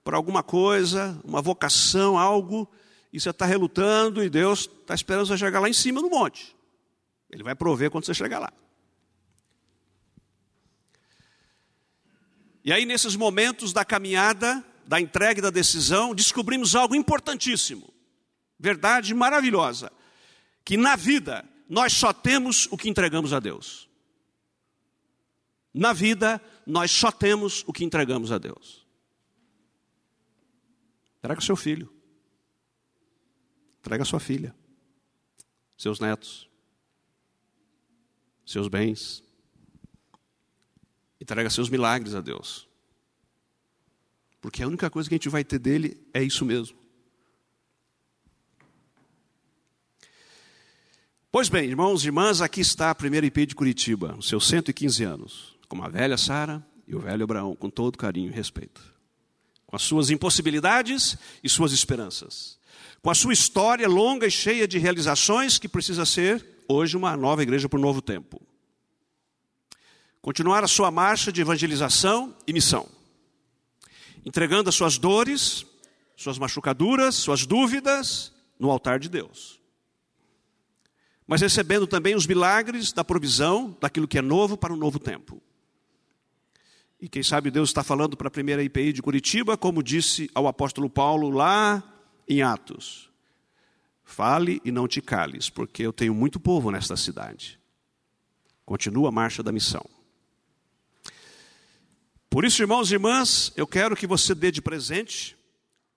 para 0.03 0.15
alguma 0.15 0.41
coisa, 0.41 1.19
uma 1.23 1.41
vocação, 1.41 2.17
algo 2.17 2.67
e 3.17 3.19
você 3.19 3.31
está 3.31 3.47
relutando 3.47 4.23
e 4.23 4.29
Deus 4.29 4.69
está 4.81 4.93
esperando 4.93 5.25
você 5.25 5.37
chegar 5.37 5.59
lá 5.59 5.67
em 5.67 5.73
cima 5.73 6.01
do 6.01 6.09
monte. 6.09 6.55
Ele 7.31 7.41
vai 7.41 7.55
prover 7.55 7.89
quando 7.89 8.05
você 8.05 8.13
chegar 8.13 8.37
lá. 8.37 8.53
E 12.63 12.71
aí, 12.71 12.85
nesses 12.85 13.15
momentos 13.15 13.73
da 13.73 13.83
caminhada, 13.83 14.63
da 14.85 15.01
entrega 15.01 15.39
e 15.39 15.41
da 15.41 15.49
decisão, 15.49 16.13
descobrimos 16.13 16.75
algo 16.75 16.95
importantíssimo, 16.95 17.91
verdade 18.59 19.15
maravilhosa, 19.15 19.91
que 20.63 20.77
na 20.77 20.95
vida 20.95 21.43
nós 21.67 21.93
só 21.93 22.13
temos 22.13 22.67
o 22.69 22.77
que 22.77 22.87
entregamos 22.87 23.33
a 23.33 23.39
Deus. 23.39 23.89
Na 25.73 25.91
vida 25.91 26.39
nós 26.67 26.91
só 26.91 27.11
temos 27.11 27.63
o 27.65 27.73
que 27.73 27.83
entregamos 27.83 28.31
a 28.31 28.37
Deus. 28.37 28.85
Traga 31.19 31.39
o 31.39 31.43
seu 31.43 31.55
filho. 31.55 31.96
Entrega 33.87 34.03
sua 34.03 34.19
filha, 34.19 34.53
seus 35.77 36.01
netos, 36.01 36.49
seus 38.45 38.67
bens. 38.67 39.23
Entrega 41.21 41.49
seus 41.49 41.69
milagres 41.69 42.13
a 42.13 42.19
Deus. 42.19 42.67
Porque 44.41 44.61
a 44.61 44.67
única 44.67 44.89
coisa 44.89 45.07
que 45.07 45.15
a 45.15 45.17
gente 45.17 45.29
vai 45.29 45.41
ter 45.41 45.57
dele 45.57 46.05
é 46.13 46.21
isso 46.21 46.43
mesmo. 46.43 46.77
Pois 51.31 51.47
bem, 51.47 51.69
irmãos 51.69 52.03
e 52.03 52.07
irmãs, 52.07 52.41
aqui 52.41 52.59
está 52.59 52.91
a 52.91 52.95
primeira 52.95 53.25
IP 53.25 53.45
de 53.45 53.55
Curitiba, 53.55 54.17
os 54.17 54.27
seus 54.27 54.45
115 54.49 55.01
anos, 55.05 55.57
com 55.69 55.81
a 55.81 55.87
velha 55.87 56.17
Sara 56.17 56.61
e 56.85 56.93
o 56.93 56.99
velho 56.99 57.23
Abraão, 57.23 57.55
com 57.55 57.69
todo 57.69 57.97
carinho 57.97 58.31
e 58.31 58.35
respeito. 58.35 58.83
Com 59.65 59.77
as 59.77 59.83
suas 59.83 60.09
impossibilidades 60.09 61.17
e 61.41 61.47
suas 61.47 61.71
esperanças 61.71 62.56
com 63.01 63.09
a 63.09 63.15
sua 63.15 63.33
história 63.33 63.87
longa 63.87 64.27
e 64.27 64.31
cheia 64.31 64.67
de 64.67 64.77
realizações, 64.77 65.57
que 65.57 65.67
precisa 65.67 66.05
ser 66.05 66.45
hoje 66.67 66.97
uma 66.97 67.15
nova 67.15 67.43
igreja 67.43 67.69
para 67.69 67.79
o 67.79 67.81
novo 67.81 68.01
tempo. 68.01 68.41
Continuar 70.21 70.63
a 70.63 70.67
sua 70.67 70.91
marcha 70.91 71.31
de 71.31 71.41
evangelização 71.41 72.35
e 72.45 72.51
missão, 72.51 72.87
entregando 74.25 74.69
as 74.69 74.75
suas 74.75 74.97
dores, 74.97 75.65
suas 76.15 76.37
machucaduras, 76.37 77.15
suas 77.15 77.45
dúvidas 77.45 78.33
no 78.59 78.69
altar 78.69 78.99
de 78.99 79.07
Deus. 79.07 79.59
Mas 81.25 81.41
recebendo 81.41 81.85
também 81.85 82.15
os 82.15 82.25
milagres 82.25 82.91
da 82.91 83.03
provisão 83.03 83.77
daquilo 83.79 84.07
que 84.07 84.17
é 84.17 84.21
novo 84.21 84.57
para 84.57 84.73
um 84.73 84.77
novo 84.77 84.99
tempo. 84.99 85.41
E 86.99 87.07
quem 87.07 87.21
sabe 87.21 87.51
Deus 87.51 87.69
está 87.69 87.83
falando 87.83 88.17
para 88.17 88.27
a 88.27 88.31
primeira 88.31 88.63
IPI 88.63 88.91
de 88.91 89.01
Curitiba, 89.01 89.55
como 89.55 89.83
disse 89.83 90.31
ao 90.33 90.47
apóstolo 90.47 90.89
Paulo 90.89 91.29
lá 91.29 91.83
em 92.27 92.41
Atos: 92.41 93.09
Fale 94.03 94.61
e 94.63 94.71
não 94.71 94.87
te 94.87 95.01
cales, 95.01 95.49
porque 95.49 95.83
eu 95.83 95.93
tenho 95.93 96.13
muito 96.13 96.39
povo 96.39 96.71
nesta 96.71 96.95
cidade. 96.95 97.59
Continua 98.65 99.09
a 99.09 99.11
marcha 99.11 99.41
da 99.41 99.51
missão. 99.51 99.85
Por 102.29 102.45
isso, 102.45 102.61
irmãos 102.61 102.91
e 102.91 102.95
irmãs, 102.95 103.51
eu 103.55 103.65
quero 103.65 103.95
que 103.95 104.05
você 104.05 104.35
dê 104.35 104.51
de 104.51 104.61
presente 104.61 105.37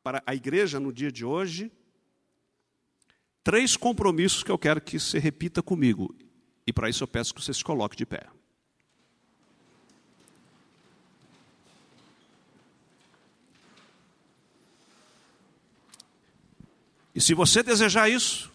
para 0.02 0.22
a 0.26 0.34
igreja 0.34 0.78
no 0.78 0.92
dia 0.92 1.10
de 1.10 1.24
hoje 1.24 1.70
três 3.42 3.76
compromissos 3.76 4.42
que 4.42 4.50
eu 4.50 4.58
quero 4.58 4.80
que 4.80 4.98
você 4.98 5.18
repita 5.18 5.62
comigo. 5.62 6.14
E 6.66 6.72
para 6.72 6.88
isso 6.88 7.02
eu 7.02 7.08
peço 7.08 7.34
que 7.34 7.42
você 7.42 7.52
se 7.52 7.64
coloque 7.64 7.96
de 7.96 8.06
pé. 8.06 8.26
E 17.14 17.20
se 17.20 17.34
você 17.34 17.62
desejar 17.62 18.08
isso, 18.08 18.50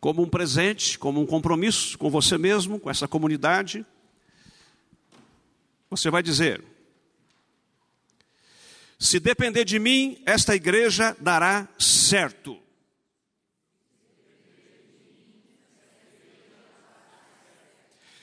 como 0.00 0.22
um 0.22 0.28
presente, 0.28 0.98
como 0.98 1.20
um 1.20 1.26
compromisso 1.26 1.96
com 1.98 2.10
você 2.10 2.36
mesmo, 2.36 2.78
com 2.78 2.90
essa 2.90 3.08
comunidade, 3.08 3.84
você 5.88 6.10
vai 6.10 6.22
dizer: 6.22 6.62
se 8.98 9.20
depender 9.20 9.64
de 9.64 9.78
mim, 9.78 10.22
esta 10.26 10.54
igreja 10.54 11.16
dará 11.20 11.68
certo. 11.78 12.58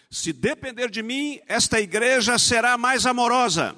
Se 0.10 0.34
depender 0.34 0.90
de 0.90 1.02
mim, 1.02 1.40
esta 1.48 1.80
igreja 1.80 2.38
será 2.38 2.78
mais 2.78 3.06
amorosa. 3.06 3.76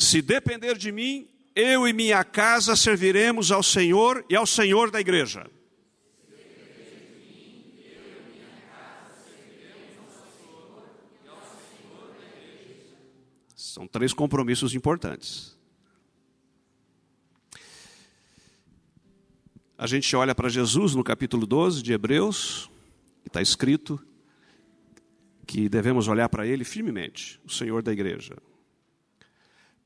Se 0.00 0.22
depender 0.22 0.78
de 0.78 0.90
mim, 0.90 1.28
eu 1.54 1.86
e 1.86 1.92
minha 1.92 2.24
casa 2.24 2.74
serviremos 2.74 3.52
ao 3.52 3.62
Senhor 3.62 4.24
e 4.30 4.34
ao 4.34 4.46
Senhor 4.46 4.90
da 4.90 4.98
igreja. 4.98 5.46
São 13.54 13.86
três 13.86 14.14
compromissos 14.14 14.74
importantes. 14.74 15.54
A 19.76 19.86
gente 19.86 20.16
olha 20.16 20.34
para 20.34 20.48
Jesus 20.48 20.94
no 20.94 21.04
capítulo 21.04 21.46
12 21.46 21.82
de 21.82 21.92
Hebreus, 21.92 22.70
e 23.22 23.28
está 23.28 23.42
escrito 23.42 24.02
que 25.46 25.68
devemos 25.68 26.08
olhar 26.08 26.30
para 26.30 26.46
Ele 26.46 26.64
firmemente, 26.64 27.38
o 27.44 27.50
Senhor 27.52 27.82
da 27.82 27.92
igreja. 27.92 28.34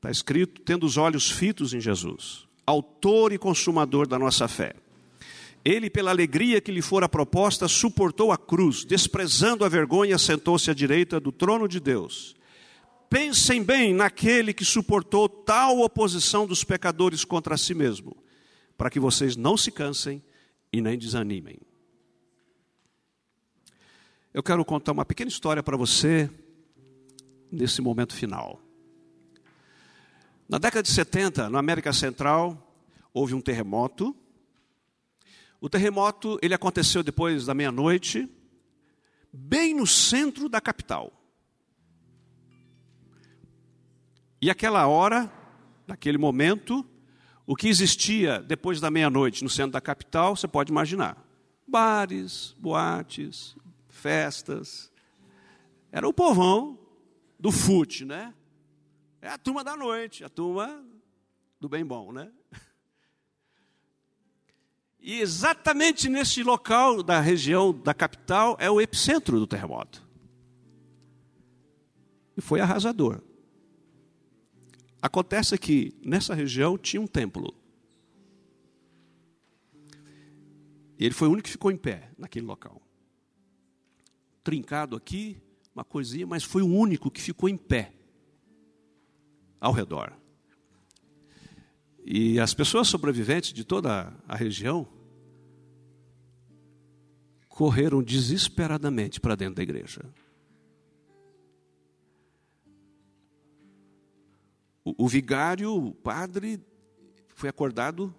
Está 0.05 0.11
escrito, 0.11 0.61
tendo 0.61 0.85
os 0.85 0.97
olhos 0.97 1.31
fitos 1.31 1.73
em 1.73 1.81
Jesus, 1.81 2.45
autor 2.63 3.33
e 3.33 3.39
consumador 3.39 4.07
da 4.07 4.19
nossa 4.19 4.47
fé. 4.47 4.75
Ele, 5.63 5.89
pela 5.89 6.11
alegria 6.11 6.61
que 6.61 6.71
lhe 6.71 6.81
fora 6.83 7.09
proposta, 7.09 7.67
suportou 7.67 8.31
a 8.31 8.37
cruz, 8.37 8.85
desprezando 8.85 9.65
a 9.65 9.69
vergonha, 9.69 10.19
sentou-se 10.19 10.69
à 10.69 10.75
direita 10.75 11.19
do 11.19 11.31
trono 11.31 11.67
de 11.67 11.79
Deus. 11.79 12.35
Pensem 13.09 13.63
bem 13.63 13.95
naquele 13.95 14.53
que 14.53 14.63
suportou 14.63 15.27
tal 15.27 15.79
oposição 15.79 16.45
dos 16.45 16.63
pecadores 16.63 17.25
contra 17.25 17.57
si 17.57 17.73
mesmo, 17.73 18.15
para 18.77 18.91
que 18.91 18.99
vocês 18.99 19.35
não 19.35 19.57
se 19.57 19.71
cansem 19.71 20.21
e 20.71 20.81
nem 20.81 20.99
desanimem. 20.99 21.57
Eu 24.31 24.43
quero 24.43 24.63
contar 24.63 24.91
uma 24.91 25.03
pequena 25.03 25.29
história 25.29 25.63
para 25.63 25.75
você 25.75 26.29
nesse 27.51 27.81
momento 27.81 28.13
final. 28.13 28.64
Na 30.47 30.57
década 30.57 30.83
de 30.83 30.91
70, 30.91 31.49
na 31.49 31.59
América 31.59 31.91
Central, 31.91 32.81
houve 33.13 33.33
um 33.33 33.41
terremoto 33.41 34.15
o 35.65 35.69
terremoto 35.69 36.37
ele 36.43 36.53
aconteceu 36.53 37.01
depois 37.01 37.47
da 37.47 37.53
meia-noite, 37.55 38.29
bem 39.33 39.73
no 39.73 39.87
centro 39.87 40.47
da 40.47 40.61
capital. 40.61 41.11
E 44.39 44.47
aquela 44.47 44.85
hora, 44.85 45.31
naquele 45.87 46.19
momento, 46.19 46.85
o 47.47 47.55
que 47.55 47.67
existia 47.67 48.41
depois 48.41 48.79
da 48.79 48.91
meia-noite 48.91 49.43
no 49.43 49.49
centro 49.49 49.71
da 49.71 49.81
capital, 49.81 50.35
você 50.35 50.47
pode 50.47 50.71
imaginar: 50.71 51.17
bares, 51.67 52.55
boates, 52.59 53.55
festas. 53.89 54.91
Era 55.91 56.07
o 56.07 56.13
povão 56.13 56.77
do 57.39 57.51
fute, 57.51 58.05
né? 58.05 58.35
É 59.25 59.29
a 59.29 59.39
turma 59.39 59.63
da 59.63 59.75
noite, 59.75 60.23
a 60.23 60.29
turma 60.29 60.85
do 61.59 61.67
bem 61.67 61.83
bom, 61.83 62.11
né? 62.11 62.31
E 64.99 65.19
exatamente 65.19 66.07
nesse 66.07 66.43
local 66.43 67.01
da 67.01 67.19
região 67.19 67.73
da 67.73 67.91
capital 67.91 68.55
é 68.59 68.69
o 68.69 68.79
epicentro 68.79 69.39
do 69.39 69.47
terremoto. 69.47 70.07
E 72.37 72.41
foi 72.41 72.59
arrasador. 72.59 73.19
Acontece 75.01 75.57
que 75.57 75.95
nessa 76.03 76.35
região 76.35 76.77
tinha 76.77 77.01
um 77.01 77.07
templo. 77.07 77.51
E 80.99 81.03
ele 81.03 81.15
foi 81.15 81.27
o 81.27 81.31
único 81.31 81.45
que 81.45 81.51
ficou 81.51 81.71
em 81.71 81.77
pé 81.77 82.11
naquele 82.15 82.45
local. 82.45 82.79
Trincado 84.43 84.95
aqui, 84.95 85.41
uma 85.73 85.83
coisinha, 85.83 86.27
mas 86.27 86.43
foi 86.43 86.61
o 86.61 86.67
único 86.67 87.09
que 87.09 87.19
ficou 87.19 87.49
em 87.49 87.57
pé 87.57 87.94
ao 89.59 89.71
redor. 89.71 90.13
E 92.05 92.39
as 92.39 92.53
pessoas 92.53 92.87
sobreviventes 92.87 93.51
de 93.51 93.63
toda 93.63 94.13
a 94.27 94.35
região 94.35 94.87
correram 97.47 98.03
desesperadamente 98.03 99.19
para 99.19 99.35
dentro 99.35 99.55
da 99.55 99.63
igreja. 99.63 100.01
O, 104.83 105.05
o, 105.05 105.07
vigário, 105.07 105.73
o 105.73 105.93
padre, 105.93 106.59
foi 107.33 107.49
acordado, 107.49 108.13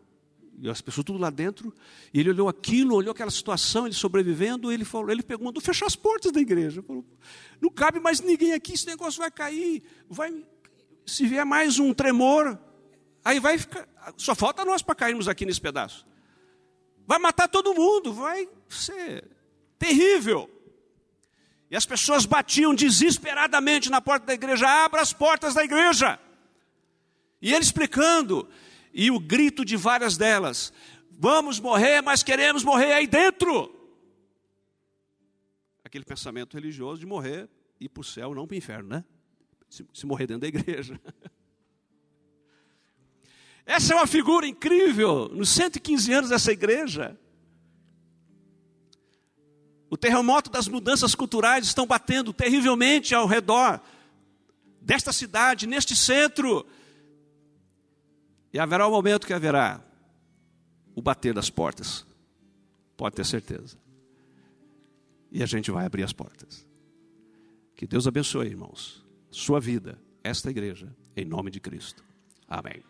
e 0.59 0.69
as 0.69 0.81
pessoas 0.81 1.05
tudo 1.05 1.19
lá 1.19 1.31
dentro, 1.31 1.73
e 2.13 2.19
ele 2.19 2.31
olhou 2.31 2.49
aquilo, 2.49 2.97
olhou 2.97 3.13
aquela 3.13 3.31
situação, 3.31 3.87
ele 3.87 3.95
sobrevivendo, 3.95 4.73
ele 4.73 4.85
falou, 4.85 5.11
ele 5.11 5.23
perguntou, 5.23 5.63
fechar 5.63 5.87
as 5.87 5.95
portas 5.95 6.33
da 6.33 6.41
igreja. 6.41 6.83
Falou, 6.83 7.05
não 7.61 7.71
cabe 7.71 8.01
mais 8.01 8.21
ninguém 8.21 8.53
aqui, 8.53 8.73
esse 8.73 8.87
negócio 8.87 9.21
vai 9.21 9.31
cair, 9.31 9.83
vai, 10.09 10.33
se 11.07 11.27
vier 11.27 11.47
mais 11.47 11.79
um 11.79 11.95
tremor, 11.95 12.59
aí 13.25 13.39
vai 13.39 13.57
ficar, 13.57 13.87
só 14.17 14.35
falta 14.35 14.65
nós 14.65 14.83
para 14.83 14.95
cairmos 14.97 15.29
aqui 15.29 15.47
nesse 15.47 15.61
pedaço. 15.61 16.05
Vai 17.07 17.21
matar 17.21 17.49
todo 17.49 17.73
mundo, 17.73 18.13
vai 18.13 18.49
ser 18.69 19.25
terrível. 19.79 20.51
E 21.71 21.77
as 21.77 21.87
pessoas 21.87 22.27
batiam 22.27 22.75
desesperadamente 22.75 23.89
na 23.89 24.01
porta 24.01 24.27
da 24.27 24.35
igreja: 24.35 24.69
abra 24.69 25.01
as 25.01 25.13
portas 25.13 25.55
da 25.55 25.65
igreja. 25.65 26.19
E 27.41 27.53
ele 27.53 27.63
explicando, 27.63 28.49
e 28.93 29.11
o 29.11 29.21
grito 29.21 29.65
de 29.65 29.77
várias 29.77 30.17
delas: 30.17 30.73
vamos 31.11 31.61
morrer, 31.61 32.03
mas 32.03 32.25
queremos 32.25 32.65
morrer 32.65 32.93
aí 32.93 33.07
dentro. 33.07 33.73
Aquele 35.85 36.05
pensamento 36.05 36.55
religioso 36.55 36.99
de 36.99 37.07
morrer 37.07 37.49
e 37.81 37.89
para 37.89 38.01
o 38.01 38.05
céu, 38.05 38.35
não 38.35 38.47
para 38.47 38.55
o 38.55 38.59
inferno, 38.59 38.89
né? 38.89 39.05
Se, 39.69 39.87
se 39.93 40.07
morrer 40.07 40.27
dentro 40.27 40.43
da 40.43 40.49
igreja. 40.49 41.01
Essa 43.67 43.95
é 43.95 43.97
uma 43.97 44.07
figura 44.07 44.47
incrível, 44.47 45.29
nos 45.29 45.49
115 45.49 46.13
anos 46.13 46.31
dessa 46.31 46.53
igreja. 46.53 47.19
O 49.91 49.97
terremoto 49.97 50.51
das 50.51 50.69
mudanças 50.69 51.15
culturais 51.15 51.67
estão 51.67 51.87
batendo 51.87 52.33
terrivelmente 52.33 53.15
ao 53.15 53.27
redor 53.27 53.81
desta 54.81 55.13
cidade, 55.13 55.67
neste 55.67 55.97
centro. 55.97 56.65
E 58.53 58.59
haverá 58.59 58.87
um 58.87 58.93
momento 58.93 59.27
que 59.27 59.33
haverá 59.33 59.85
o 60.95 61.03
bater 61.03 61.35
das 61.35 61.51
portas. 61.51 62.07
Pode 62.97 63.17
ter 63.17 63.27
certeza. 63.27 63.77
E 65.31 65.43
a 65.43 65.47
gente 65.47 65.71
vai 65.71 65.87
abrir 65.87 66.03
as 66.03 66.13
portas. 66.13 66.67
Que 67.75 67.87
Deus 67.87 68.07
abençoe, 68.07 68.47
irmãos, 68.47 69.06
sua 69.37 69.61
vida, 69.61 69.99
esta 70.25 70.49
igreja, 70.49 70.89
em 71.15 71.23
nome 71.27 71.51
de 71.51 71.61
Cristo. 71.61 72.03
Amém. 72.49 72.83